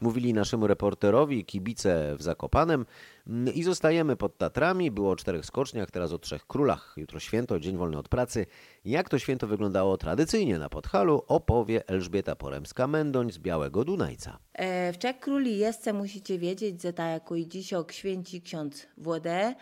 Mówili 0.00 0.34
naszemu 0.34 0.66
reporterowi 0.66 1.44
kibice 1.44 2.16
w 2.16 2.22
Zakopanem 2.22 2.86
Mm, 3.30 3.54
i 3.54 3.62
zostajemy 3.62 4.16
pod 4.16 4.38
Tatrami. 4.38 4.90
Było 4.90 5.10
o 5.10 5.16
czterech 5.16 5.46
skoczniach, 5.46 5.90
teraz 5.90 6.12
o 6.12 6.18
trzech 6.18 6.46
królach. 6.46 6.94
Jutro 6.96 7.20
święto, 7.20 7.60
dzień 7.60 7.76
wolny 7.76 7.98
od 7.98 8.08
pracy. 8.08 8.46
Jak 8.84 9.08
to 9.08 9.18
święto 9.18 9.46
wyglądało 9.46 9.96
tradycyjnie 9.96 10.58
na 10.58 10.68
Podhalu 10.68 11.22
opowie 11.28 11.88
Elżbieta 11.88 12.34
Poremska-Mendoń 12.34 13.32
z 13.32 13.38
Białego 13.38 13.84
Dunajca. 13.84 14.38
E, 14.52 14.92
W 14.92 14.98
Czech 14.98 15.20
Króli 15.20 15.58
Jesce 15.58 15.92
musicie 15.92 16.38
wiedzieć, 16.38 16.82
że 16.82 16.92
tak 16.92 17.10
jako 17.10 17.36
i 17.36 17.48
dzisiaj 17.48 17.80
święci 17.90 18.42
ksiądz 18.42 18.86
wodę, 18.98 19.32
e, 19.32 19.54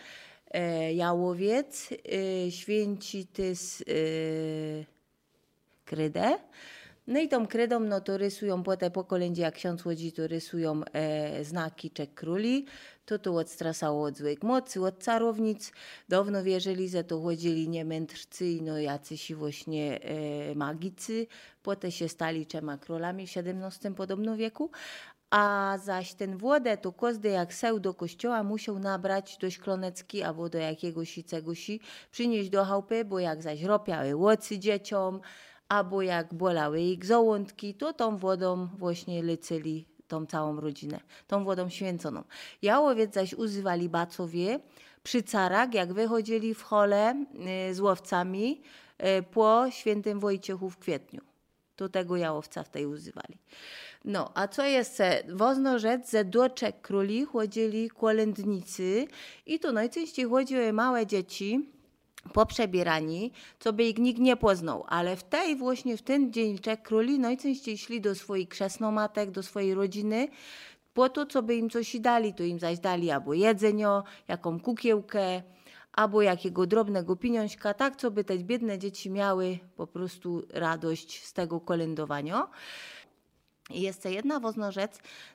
jałowiec, 0.93 1.89
e, 2.47 2.51
święci 2.51 3.27
też 3.27 3.81
e, 3.81 3.85
krydę. 5.85 6.39
No 7.09 7.19
i 7.19 7.27
tą 7.27 7.47
krydą, 7.47 7.79
no 7.79 8.01
to 8.01 8.17
rysują 8.17 8.63
potem 8.63 8.91
po 8.91 9.03
kolędzie, 9.03 9.41
jak 9.41 9.55
ksiądz 9.55 9.85
łodzi, 9.85 10.11
to 10.11 10.27
rysują 10.27 10.81
e, 10.93 11.43
znaki 11.43 11.91
Czech 11.91 12.13
Króli. 12.13 12.65
To 13.05 13.19
to 13.19 13.35
odstrasało 13.35 14.03
od 14.03 14.17
złych 14.17 14.43
mocy, 14.43 14.81
od 14.81 15.03
carownic. 15.03 15.71
Dawno 16.09 16.43
wierzyli, 16.43 16.89
że 16.89 17.03
to 17.03 17.21
chodzili 17.21 17.69
nie 17.69 17.85
mędrcy, 17.85 18.45
i 18.45 18.61
no 18.61 18.79
jacyś 18.79 19.33
właśnie 19.33 20.01
e, 20.01 20.55
magicy. 20.55 21.27
Potem 21.63 21.91
się 21.91 22.09
stali 22.09 22.45
trzema 22.45 22.77
królami 22.77 23.27
w 23.27 23.37
XVII 23.37 23.95
podobno 23.95 24.37
wieku. 24.37 24.71
A 25.29 25.77
zaś 25.83 26.13
ten 26.13 26.37
to 26.81 26.93
każdy 26.93 27.29
jak 27.29 27.53
seł 27.53 27.79
do 27.79 27.93
kościoła 27.93 28.43
musiał 28.43 28.79
nabrać 28.79 29.37
do 29.37 29.51
szklonecki 29.51 30.23
albo 30.23 30.49
do 30.49 30.57
jakiegoś 30.57 31.17
i 31.17 31.23
cegosi, 31.23 31.79
przynieść 32.11 32.49
do 32.49 32.65
chałupy, 32.65 33.05
bo 33.05 33.19
jak 33.19 33.43
zaś 33.43 33.63
ropiały 33.63 34.15
łocy 34.15 34.59
dzieciom, 34.59 35.21
albo 35.69 36.01
jak 36.01 36.33
bolały 36.33 36.81
ich 36.81 37.03
żołądki, 37.03 37.73
to 37.73 37.93
tą 37.93 38.17
wodą 38.17 38.67
właśnie 38.77 39.23
lecyli 39.23 39.85
tą 40.07 40.25
całą 40.25 40.61
rodzinę, 40.61 40.99
tą 41.27 41.43
wodą 41.43 41.69
święconą. 41.69 42.23
Jałowiec 42.61 43.13
zaś 43.13 43.33
używali 43.33 43.89
bacowie 43.89 44.59
przy 45.03 45.23
carach, 45.23 45.73
jak 45.73 45.93
wychodzili 45.93 46.53
w 46.53 46.63
chole 46.63 47.25
y, 47.69 47.75
z 47.75 47.79
łowcami 47.79 48.61
y, 49.19 49.23
po 49.23 49.65
świętym 49.69 50.19
Wojciechu 50.19 50.69
w 50.69 50.77
kwietniu. 50.77 51.21
To 51.75 51.89
tego 51.89 52.17
jałowca 52.17 52.63
w 52.63 52.69
tej 52.69 52.85
używali. 52.85 53.37
No, 54.05 54.31
a 54.35 54.47
co 54.47 54.63
jeszcze? 54.63 55.23
Wozno 55.29 55.79
rzec, 55.79 56.11
że 56.11 56.25
do 56.25 56.49
Czech 56.49 56.81
króli 56.81 57.25
chodzili 57.25 57.89
kolędnicy 57.89 59.07
i 59.45 59.59
to 59.59 59.71
najczęściej 59.71 60.25
chodziły 60.25 60.73
małe 60.73 61.05
dzieci, 61.05 61.69
poprzebierani, 62.33 63.31
co 63.59 63.73
by 63.73 63.83
ich 63.83 63.97
nikt 63.97 64.19
nie 64.19 64.37
poznał, 64.37 64.85
ale 64.87 65.15
w 65.15 65.23
tej 65.23 65.55
właśnie, 65.55 65.97
w 65.97 66.01
ten 66.01 66.33
dzień 66.33 66.59
Czech 66.59 66.81
króli 66.81 67.19
najczęściej 67.19 67.77
szli 67.77 68.01
do 68.01 68.15
swoich 68.15 68.49
krzesnomatek, 68.49 69.31
do 69.31 69.43
swojej 69.43 69.73
rodziny, 69.73 70.27
po 70.93 71.09
to, 71.09 71.25
co 71.25 71.43
by 71.43 71.55
im 71.55 71.69
coś 71.69 71.99
dali, 71.99 72.33
to 72.33 72.43
im 72.43 72.59
zaś 72.59 72.79
dali 72.79 73.11
albo 73.11 73.33
jedzenio, 73.33 74.03
jaką 74.27 74.59
kukiełkę, 74.59 75.41
albo 75.93 76.21
jakiego 76.21 76.67
drobnego 76.67 77.15
pieniążka, 77.15 77.73
tak, 77.73 77.95
co 77.95 78.11
by 78.11 78.23
te 78.23 78.37
biedne 78.37 78.79
dzieci 78.79 79.09
miały 79.09 79.59
po 79.75 79.87
prostu 79.87 80.43
radość 80.53 81.25
z 81.25 81.33
tego 81.33 81.59
kolędowania. 81.59 82.47
Jeszcze 83.69 84.11
jedna 84.11 84.39
ważna 84.39 84.71
rzecz, 84.71 84.91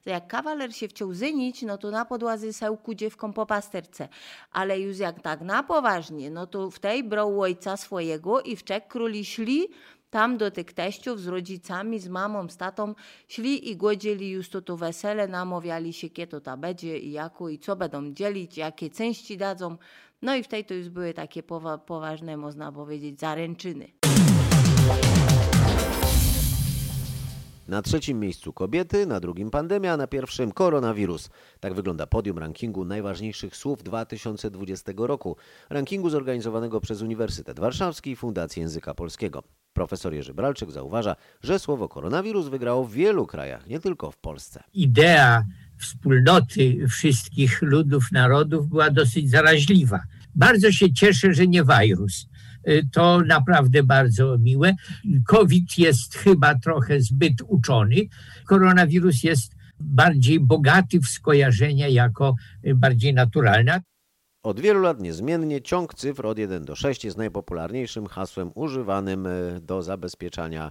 że 0.06 0.12
jak 0.12 0.26
kawaler 0.26 0.76
się 0.76 0.88
wciął 0.88 1.14
zynić, 1.14 1.62
no 1.62 1.78
to 1.78 1.90
na 1.90 2.04
podłazy 2.04 2.52
sełku 2.52 2.94
dziewką 2.94 3.32
po 3.32 3.46
pasterce. 3.46 4.08
Ale 4.52 4.80
już 4.80 4.98
jak 4.98 5.20
tak 5.20 5.40
na 5.40 5.62
poważnie, 5.62 6.30
no 6.30 6.46
to 6.46 6.70
w 6.70 6.78
tej 6.78 7.04
brał 7.04 7.40
ojca 7.40 7.76
swojego 7.76 8.40
i 8.40 8.56
w 8.56 8.64
Czech 8.64 8.88
króli 8.88 9.24
szli 9.24 9.68
tam 10.10 10.38
do 10.38 10.50
tych 10.50 10.72
teściów 10.72 11.20
z 11.20 11.26
rodzicami, 11.26 12.00
z 12.00 12.08
mamą, 12.08 12.48
z 12.48 12.56
tatą, 12.56 12.94
szli 13.28 13.70
i 13.70 13.76
godzili 13.76 14.30
już 14.30 14.48
to, 14.48 14.62
to 14.62 14.76
wesele, 14.76 15.28
namawiali 15.28 15.92
się, 15.92 16.10
kie 16.10 16.26
to 16.26 16.40
ta 16.40 16.56
będzie 16.56 16.98
i 16.98 17.12
jako 17.12 17.48
i 17.48 17.58
co 17.58 17.76
będą 17.76 18.12
dzielić, 18.12 18.56
jakie 18.56 18.90
części 18.90 19.36
dadzą. 19.36 19.76
No 20.22 20.36
i 20.36 20.42
w 20.42 20.48
tej 20.48 20.64
to 20.64 20.74
już 20.74 20.88
były 20.88 21.14
takie 21.14 21.42
powa- 21.42 21.78
poważne, 21.78 22.36
można 22.36 22.72
powiedzieć, 22.72 23.20
zaręczyny. 23.20 24.03
Na 27.68 27.82
trzecim 27.82 28.20
miejscu 28.20 28.52
kobiety, 28.52 29.06
na 29.06 29.20
drugim 29.20 29.50
pandemia, 29.50 29.96
na 29.96 30.06
pierwszym 30.06 30.52
koronawirus. 30.52 31.30
Tak 31.60 31.74
wygląda 31.74 32.06
podium 32.06 32.38
rankingu 32.38 32.84
najważniejszych 32.84 33.56
słów 33.56 33.82
2020 33.82 34.92
roku. 34.96 35.36
Rankingu 35.70 36.10
zorganizowanego 36.10 36.80
przez 36.80 37.02
Uniwersytet 37.02 37.60
Warszawski 37.60 38.10
i 38.10 38.16
Fundację 38.16 38.62
Języka 38.62 38.94
Polskiego. 38.94 39.42
Profesor 39.72 40.14
Jerzy 40.14 40.34
Bralczyk 40.34 40.70
zauważa, 40.70 41.16
że 41.42 41.58
słowo 41.58 41.88
koronawirus 41.88 42.48
wygrało 42.48 42.84
w 42.84 42.92
wielu 42.92 43.26
krajach, 43.26 43.66
nie 43.66 43.80
tylko 43.80 44.10
w 44.10 44.16
Polsce. 44.16 44.62
idea 44.74 45.44
wspólnoty 45.78 46.88
wszystkich 46.88 47.62
ludów, 47.62 48.04
narodów 48.12 48.68
była 48.68 48.90
dosyć 48.90 49.30
zaraźliwa. 49.30 50.00
Bardzo 50.34 50.72
się 50.72 50.92
cieszę, 50.92 51.34
że 51.34 51.46
nie 51.46 51.62
wirus. 51.64 52.26
Y, 52.68 52.88
To 52.92 53.20
naprawdę 53.20 53.82
bardzo 53.82 54.38
miłe. 54.38 54.74
COVID 55.26 55.78
jest 55.78 56.14
chyba 56.14 56.58
trochę 56.58 57.00
zbyt 57.00 57.42
uczony. 57.46 57.96
Koronawirus 58.44 59.22
jest 59.22 59.54
bardziej 59.80 60.40
bogaty 60.40 61.00
w 61.00 61.06
skojarzenia 61.06 61.88
jako 61.88 62.34
y, 62.66 62.74
bardziej 62.74 63.14
naturalny. 63.14 63.72
Od 64.44 64.60
wielu 64.60 64.80
lat 64.80 65.00
niezmiennie 65.00 65.62
ciąg 65.62 65.94
cyfr 65.94 66.26
od 66.26 66.38
1 66.38 66.64
do 66.64 66.76
6 66.76 67.04
jest 67.04 67.16
najpopularniejszym 67.16 68.06
hasłem 68.06 68.50
używanym 68.54 69.26
e, 69.26 69.60
do 69.60 69.82
zabezpieczania 69.82 70.66
e, 70.66 70.70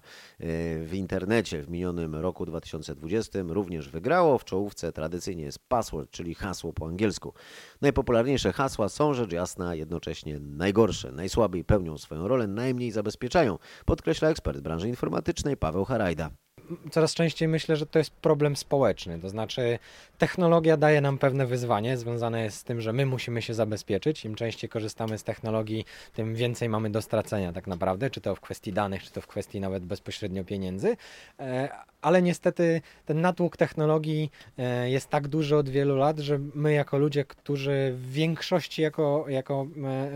w 0.84 0.94
internecie. 0.94 1.64
W 1.64 1.70
minionym 1.70 2.16
roku 2.16 2.46
2020 2.46 3.40
również 3.48 3.90
wygrało. 3.90 4.38
W 4.38 4.46
czołówce 4.46 4.92
tradycyjnie 4.92 5.44
jest 5.44 5.60
password, 5.68 6.12
czyli 6.12 6.36
hasło 6.36 6.74
po 6.74 6.88
angielsku. 6.88 7.34
Najpopularniejsze 7.82 8.54
hasła 8.54 8.90
są 8.90 9.14
rzecz 9.14 9.32
jasna 9.32 9.76
jednocześnie 9.76 10.40
najgorsze. 10.40 11.12
Najsłabiej 11.12 11.64
pełnią 11.64 11.98
swoją 11.98 12.28
rolę, 12.28 12.48
najmniej 12.48 12.92
zabezpieczają, 12.92 13.58
podkreśla 13.86 14.30
ekspert 14.30 14.60
branży 14.60 14.90
informatycznej 14.90 15.58
Paweł 15.58 15.86
Harajda. 15.86 16.43
Coraz 16.92 17.14
częściej 17.14 17.48
myślę, 17.48 17.76
że 17.76 17.86
to 17.86 18.00
jest 18.00 18.12
problem 18.12 18.56
społeczny. 18.56 19.20
To 19.20 19.30
znaczy, 19.30 19.80
technologia 20.18 20.78
daje 20.78 21.02
nam 21.02 21.18
pewne 21.18 21.46
wyzwanie, 21.46 21.98
związane 21.98 22.44
jest 22.44 22.58
z 22.58 22.64
tym, 22.64 22.82
że 22.82 22.94
my 22.94 23.06
musimy 23.06 23.42
się 23.42 23.54
zabezpieczyć. 23.54 24.26
Im 24.26 24.36
częściej 24.36 24.70
korzystamy 24.70 25.18
z 25.18 25.24
technologii, 25.24 25.86
tym 26.14 26.36
więcej 26.36 26.70
mamy 26.70 26.90
do 26.90 27.02
stracenia, 27.02 27.54
tak 27.54 27.68
naprawdę, 27.68 28.10
czy 28.10 28.22
to 28.22 28.36
w 28.36 28.40
kwestii 28.40 28.74
danych, 28.74 29.04
czy 29.04 29.12
to 29.12 29.22
w 29.22 29.28
kwestii 29.28 29.60
nawet 29.60 29.86
bezpośrednio 29.86 30.44
pieniędzy. 30.44 30.98
E, 31.40 31.70
Ale 32.02 32.22
niestety 32.22 32.82
ten 33.06 33.22
natłok 33.22 33.58
technologii 33.58 34.32
e, 34.58 34.90
jest 34.90 35.10
tak 35.10 35.28
duży 35.28 35.56
od 35.58 35.70
wielu 35.70 35.96
lat, 35.96 36.20
że 36.20 36.40
my, 36.56 36.74
jako 36.74 36.98
ludzie, 36.98 37.26
którzy 37.26 37.94
w 37.96 38.12
większości 38.12 38.82
jako, 38.82 39.26
jako 39.28 39.68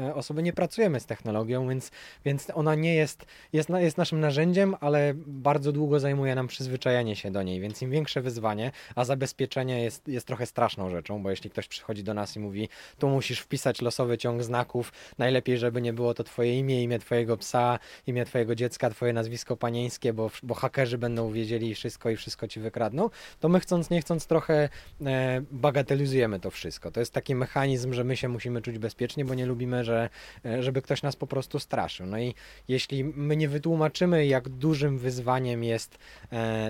e, 0.08 0.16
osoby 0.16 0.44
nie 0.44 0.54
pracujemy 0.54 1.00
z 1.00 1.06
technologią, 1.06 1.68
więc, 1.70 1.92
więc 2.26 2.48
ona 2.54 2.76
nie 2.76 2.96
jest, 2.96 3.26
jest, 3.54 3.70
jest 3.70 3.98
naszym 3.98 4.20
narzędziem, 4.20 4.76
ale 4.80 5.14
bardzo 5.28 5.72
długo 5.72 6.00
zajmuje 6.00 6.36
nam 6.36 6.47
przyzwyczajenie 6.48 7.16
się 7.16 7.32
do 7.32 7.44
niej, 7.44 7.60
więc 7.60 7.82
im 7.82 7.92
większe 7.92 8.22
wyzwanie, 8.22 8.72
a 8.96 9.06
zabezpieczenie 9.06 9.84
jest, 9.84 10.08
jest 10.08 10.28
trochę 10.28 10.46
straszną 10.46 10.90
rzeczą, 10.90 11.24
bo 11.24 11.30
jeśli 11.30 11.50
ktoś 11.50 11.68
przychodzi 11.68 12.04
do 12.04 12.14
nas 12.14 12.36
i 12.36 12.40
mówi, 12.40 12.70
tu 13.00 13.10
musisz 13.10 13.40
wpisać 13.40 13.82
losowy 13.82 14.18
ciąg 14.18 14.44
znaków, 14.44 14.92
najlepiej, 15.18 15.58
żeby 15.58 15.82
nie 15.82 15.94
było 15.94 16.14
to 16.14 16.24
twoje 16.24 16.60
imię, 16.60 16.84
imię 16.84 17.00
twojego 17.00 17.38
psa, 17.38 17.80
imię 18.08 18.26
twojego 18.26 18.56
dziecka, 18.56 18.90
twoje 18.90 19.14
nazwisko 19.14 19.58
panieńskie, 19.58 20.14
bo, 20.14 20.32
bo 20.44 20.54
hakerzy 20.54 20.98
będą 20.98 21.32
wiedzieli 21.32 21.76
wszystko 21.76 22.10
i 22.10 22.16
wszystko 22.16 22.48
ci 22.48 22.60
wykradną, 22.60 23.10
to 23.40 23.50
my 23.50 23.60
chcąc, 23.60 23.90
nie 23.90 24.02
chcąc 24.02 24.28
trochę 24.28 24.70
e, 25.06 25.42
bagatelizujemy 25.52 26.40
to 26.40 26.52
wszystko. 26.52 26.92
To 26.92 27.00
jest 27.00 27.14
taki 27.14 27.36
mechanizm, 27.36 27.94
że 27.94 28.04
my 28.04 28.18
się 28.18 28.28
musimy 28.28 28.62
czuć 28.62 28.78
bezpiecznie, 28.78 29.26
bo 29.26 29.34
nie 29.34 29.46
lubimy, 29.46 29.84
że, 29.84 30.10
e, 30.46 30.64
żeby 30.64 30.82
ktoś 30.82 31.02
nas 31.02 31.16
po 31.16 31.28
prostu 31.28 31.60
straszył. 31.60 32.06
No 32.06 32.20
i 32.20 32.34
jeśli 32.68 33.04
my 33.04 33.38
nie 33.38 33.50
wytłumaczymy, 33.50 34.26
jak 34.26 34.50
dużym 34.50 34.98
wyzwaniem 34.98 35.64
jest 35.64 35.98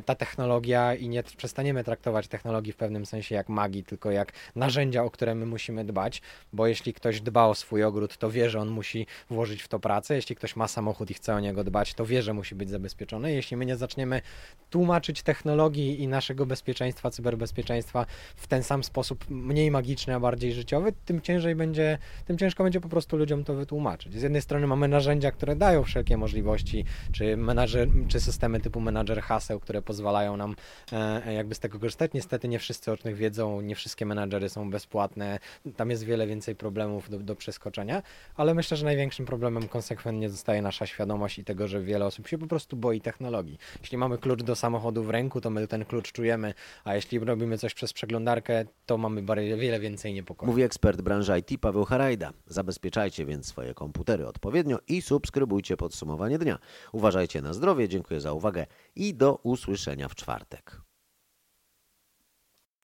ta 0.06 0.16
technologia 0.16 0.96
i 0.96 1.10
nie 1.10 1.24
przestaniemy 1.24 1.84
traktować 1.84 2.28
technologii 2.28 2.74
w 2.74 2.76
pewnym 2.76 3.06
sensie 3.06 3.36
jak 3.36 3.50
magii, 3.50 3.84
tylko 3.84 4.12
jak 4.12 4.34
narzędzia, 4.56 5.04
o 5.04 5.12
które 5.12 5.36
my 5.36 5.46
musimy 5.46 5.86
dbać, 5.86 6.22
bo 6.54 6.68
jeśli 6.68 6.94
ktoś 6.94 7.22
dba 7.22 7.46
o 7.46 7.56
swój 7.56 7.84
ogród, 7.84 8.18
to 8.18 8.32
wie, 8.32 8.50
że 8.50 8.60
on 8.60 8.70
musi 8.70 9.08
włożyć 9.30 9.62
w 9.62 9.68
to 9.68 9.80
pracę. 9.80 10.16
Jeśli 10.16 10.36
ktoś 10.36 10.56
ma 10.56 10.68
samochód 10.68 11.12
i 11.12 11.14
chce 11.14 11.36
o 11.36 11.40
niego 11.40 11.64
dbać, 11.64 11.94
to 11.94 12.06
wie, 12.06 12.22
że 12.22 12.34
musi 12.34 12.56
być 12.56 12.70
zabezpieczony. 12.70 13.34
Jeśli 13.34 13.58
my 13.58 13.66
nie 13.66 13.76
zaczniemy 13.76 14.22
tłumaczyć 14.70 15.24
technologii 15.24 16.02
i 16.02 16.08
naszego 16.08 16.46
bezpieczeństwa, 16.46 17.12
cyberbezpieczeństwa 17.12 18.06
w 18.36 18.48
ten 18.48 18.64
sam 18.64 18.84
sposób 18.84 19.26
mniej 19.30 19.72
magiczny, 19.72 20.16
a 20.16 20.20
bardziej 20.20 20.54
życiowy, 20.54 20.94
tym 21.06 21.22
ciężej 21.22 21.56
będzie, 21.56 21.98
tym 22.26 22.38
ciężko 22.38 22.64
będzie 22.64 22.82
po 22.82 22.90
prostu 22.90 23.18
ludziom 23.18 23.44
to 23.44 23.54
wytłumaczyć. 23.54 24.14
Z 24.14 24.22
jednej 24.22 24.42
strony 24.42 24.68
mamy 24.68 24.88
narzędzia, 24.88 25.32
które 25.32 25.56
dają 25.56 25.84
wszelkie 25.84 26.18
możliwości, 26.18 26.86
czy, 27.12 27.38
menadżer, 27.38 27.90
czy 28.08 28.20
systemy 28.20 28.60
typu 28.60 28.82
menadżer 28.82 29.22
haseł, 29.22 29.47
haseł, 29.48 29.60
które 29.60 29.82
pozwalają 29.82 30.38
nam 30.38 30.56
e, 30.92 31.34
jakby 31.34 31.56
z 31.56 31.60
tego 31.60 31.80
korzystać. 31.80 32.12
Niestety 32.14 32.48
nie 32.48 32.60
wszyscy 32.60 32.92
o 32.92 32.98
tym 32.98 33.16
wiedzą, 33.16 33.62
nie 33.62 33.76
wszystkie 33.76 34.06
menadżery 34.06 34.50
są 34.50 34.70
bezpłatne, 34.70 35.40
tam 35.76 35.90
jest 35.90 36.04
wiele 36.04 36.28
więcej 36.28 36.56
problemów 36.56 37.10
do, 37.10 37.20
do 37.20 37.36
przeskoczenia, 37.36 38.04
ale 38.36 38.54
myślę, 38.54 38.78
że 38.78 38.86
największym 38.86 39.26
problemem 39.26 39.68
konsekwentnie 39.68 40.30
zostaje 40.30 40.62
nasza 40.62 40.86
świadomość 40.86 41.40
i 41.40 41.44
tego, 41.44 41.68
że 41.68 41.82
wiele 41.82 42.06
osób 42.06 42.28
się 42.28 42.38
po 42.38 42.48
prostu 42.48 42.78
boi 42.78 43.02
technologii. 43.02 43.58
Jeśli 43.82 43.98
mamy 43.98 44.18
klucz 44.18 44.44
do 44.44 44.56
samochodu 44.56 45.04
w 45.04 45.10
ręku, 45.10 45.42
to 45.42 45.50
my 45.50 45.68
ten 45.68 45.86
klucz 45.86 46.12
czujemy, 46.12 46.54
a 46.84 46.96
jeśli 46.96 47.20
robimy 47.20 47.58
coś 47.58 47.74
przez 47.74 47.94
przeglądarkę, 47.94 48.66
to 48.86 48.98
mamy 48.98 49.24
wiele 49.58 49.80
więcej 49.80 50.14
niepokoju. 50.14 50.52
Mówi 50.52 50.64
ekspert 50.64 51.02
branży 51.02 51.40
IT 51.40 51.62
Paweł 51.62 51.86
Harajda. 51.86 52.34
Zabezpieczajcie 52.48 53.26
więc 53.26 53.46
swoje 53.46 53.74
komputery 53.74 54.28
odpowiednio 54.28 54.80
i 54.88 55.02
subskrybujcie 55.02 55.78
podsumowanie 55.78 56.38
dnia. 56.38 56.60
Uważajcie 56.92 57.42
na 57.42 57.54
zdrowie, 57.54 57.90
dziękuję 57.90 58.22
za 58.22 58.34
uwagę 58.34 58.66
i 58.96 59.14
do 59.14 59.37
usłyszenia 59.44 60.08
w 60.08 60.16
czwartek. 60.16 60.87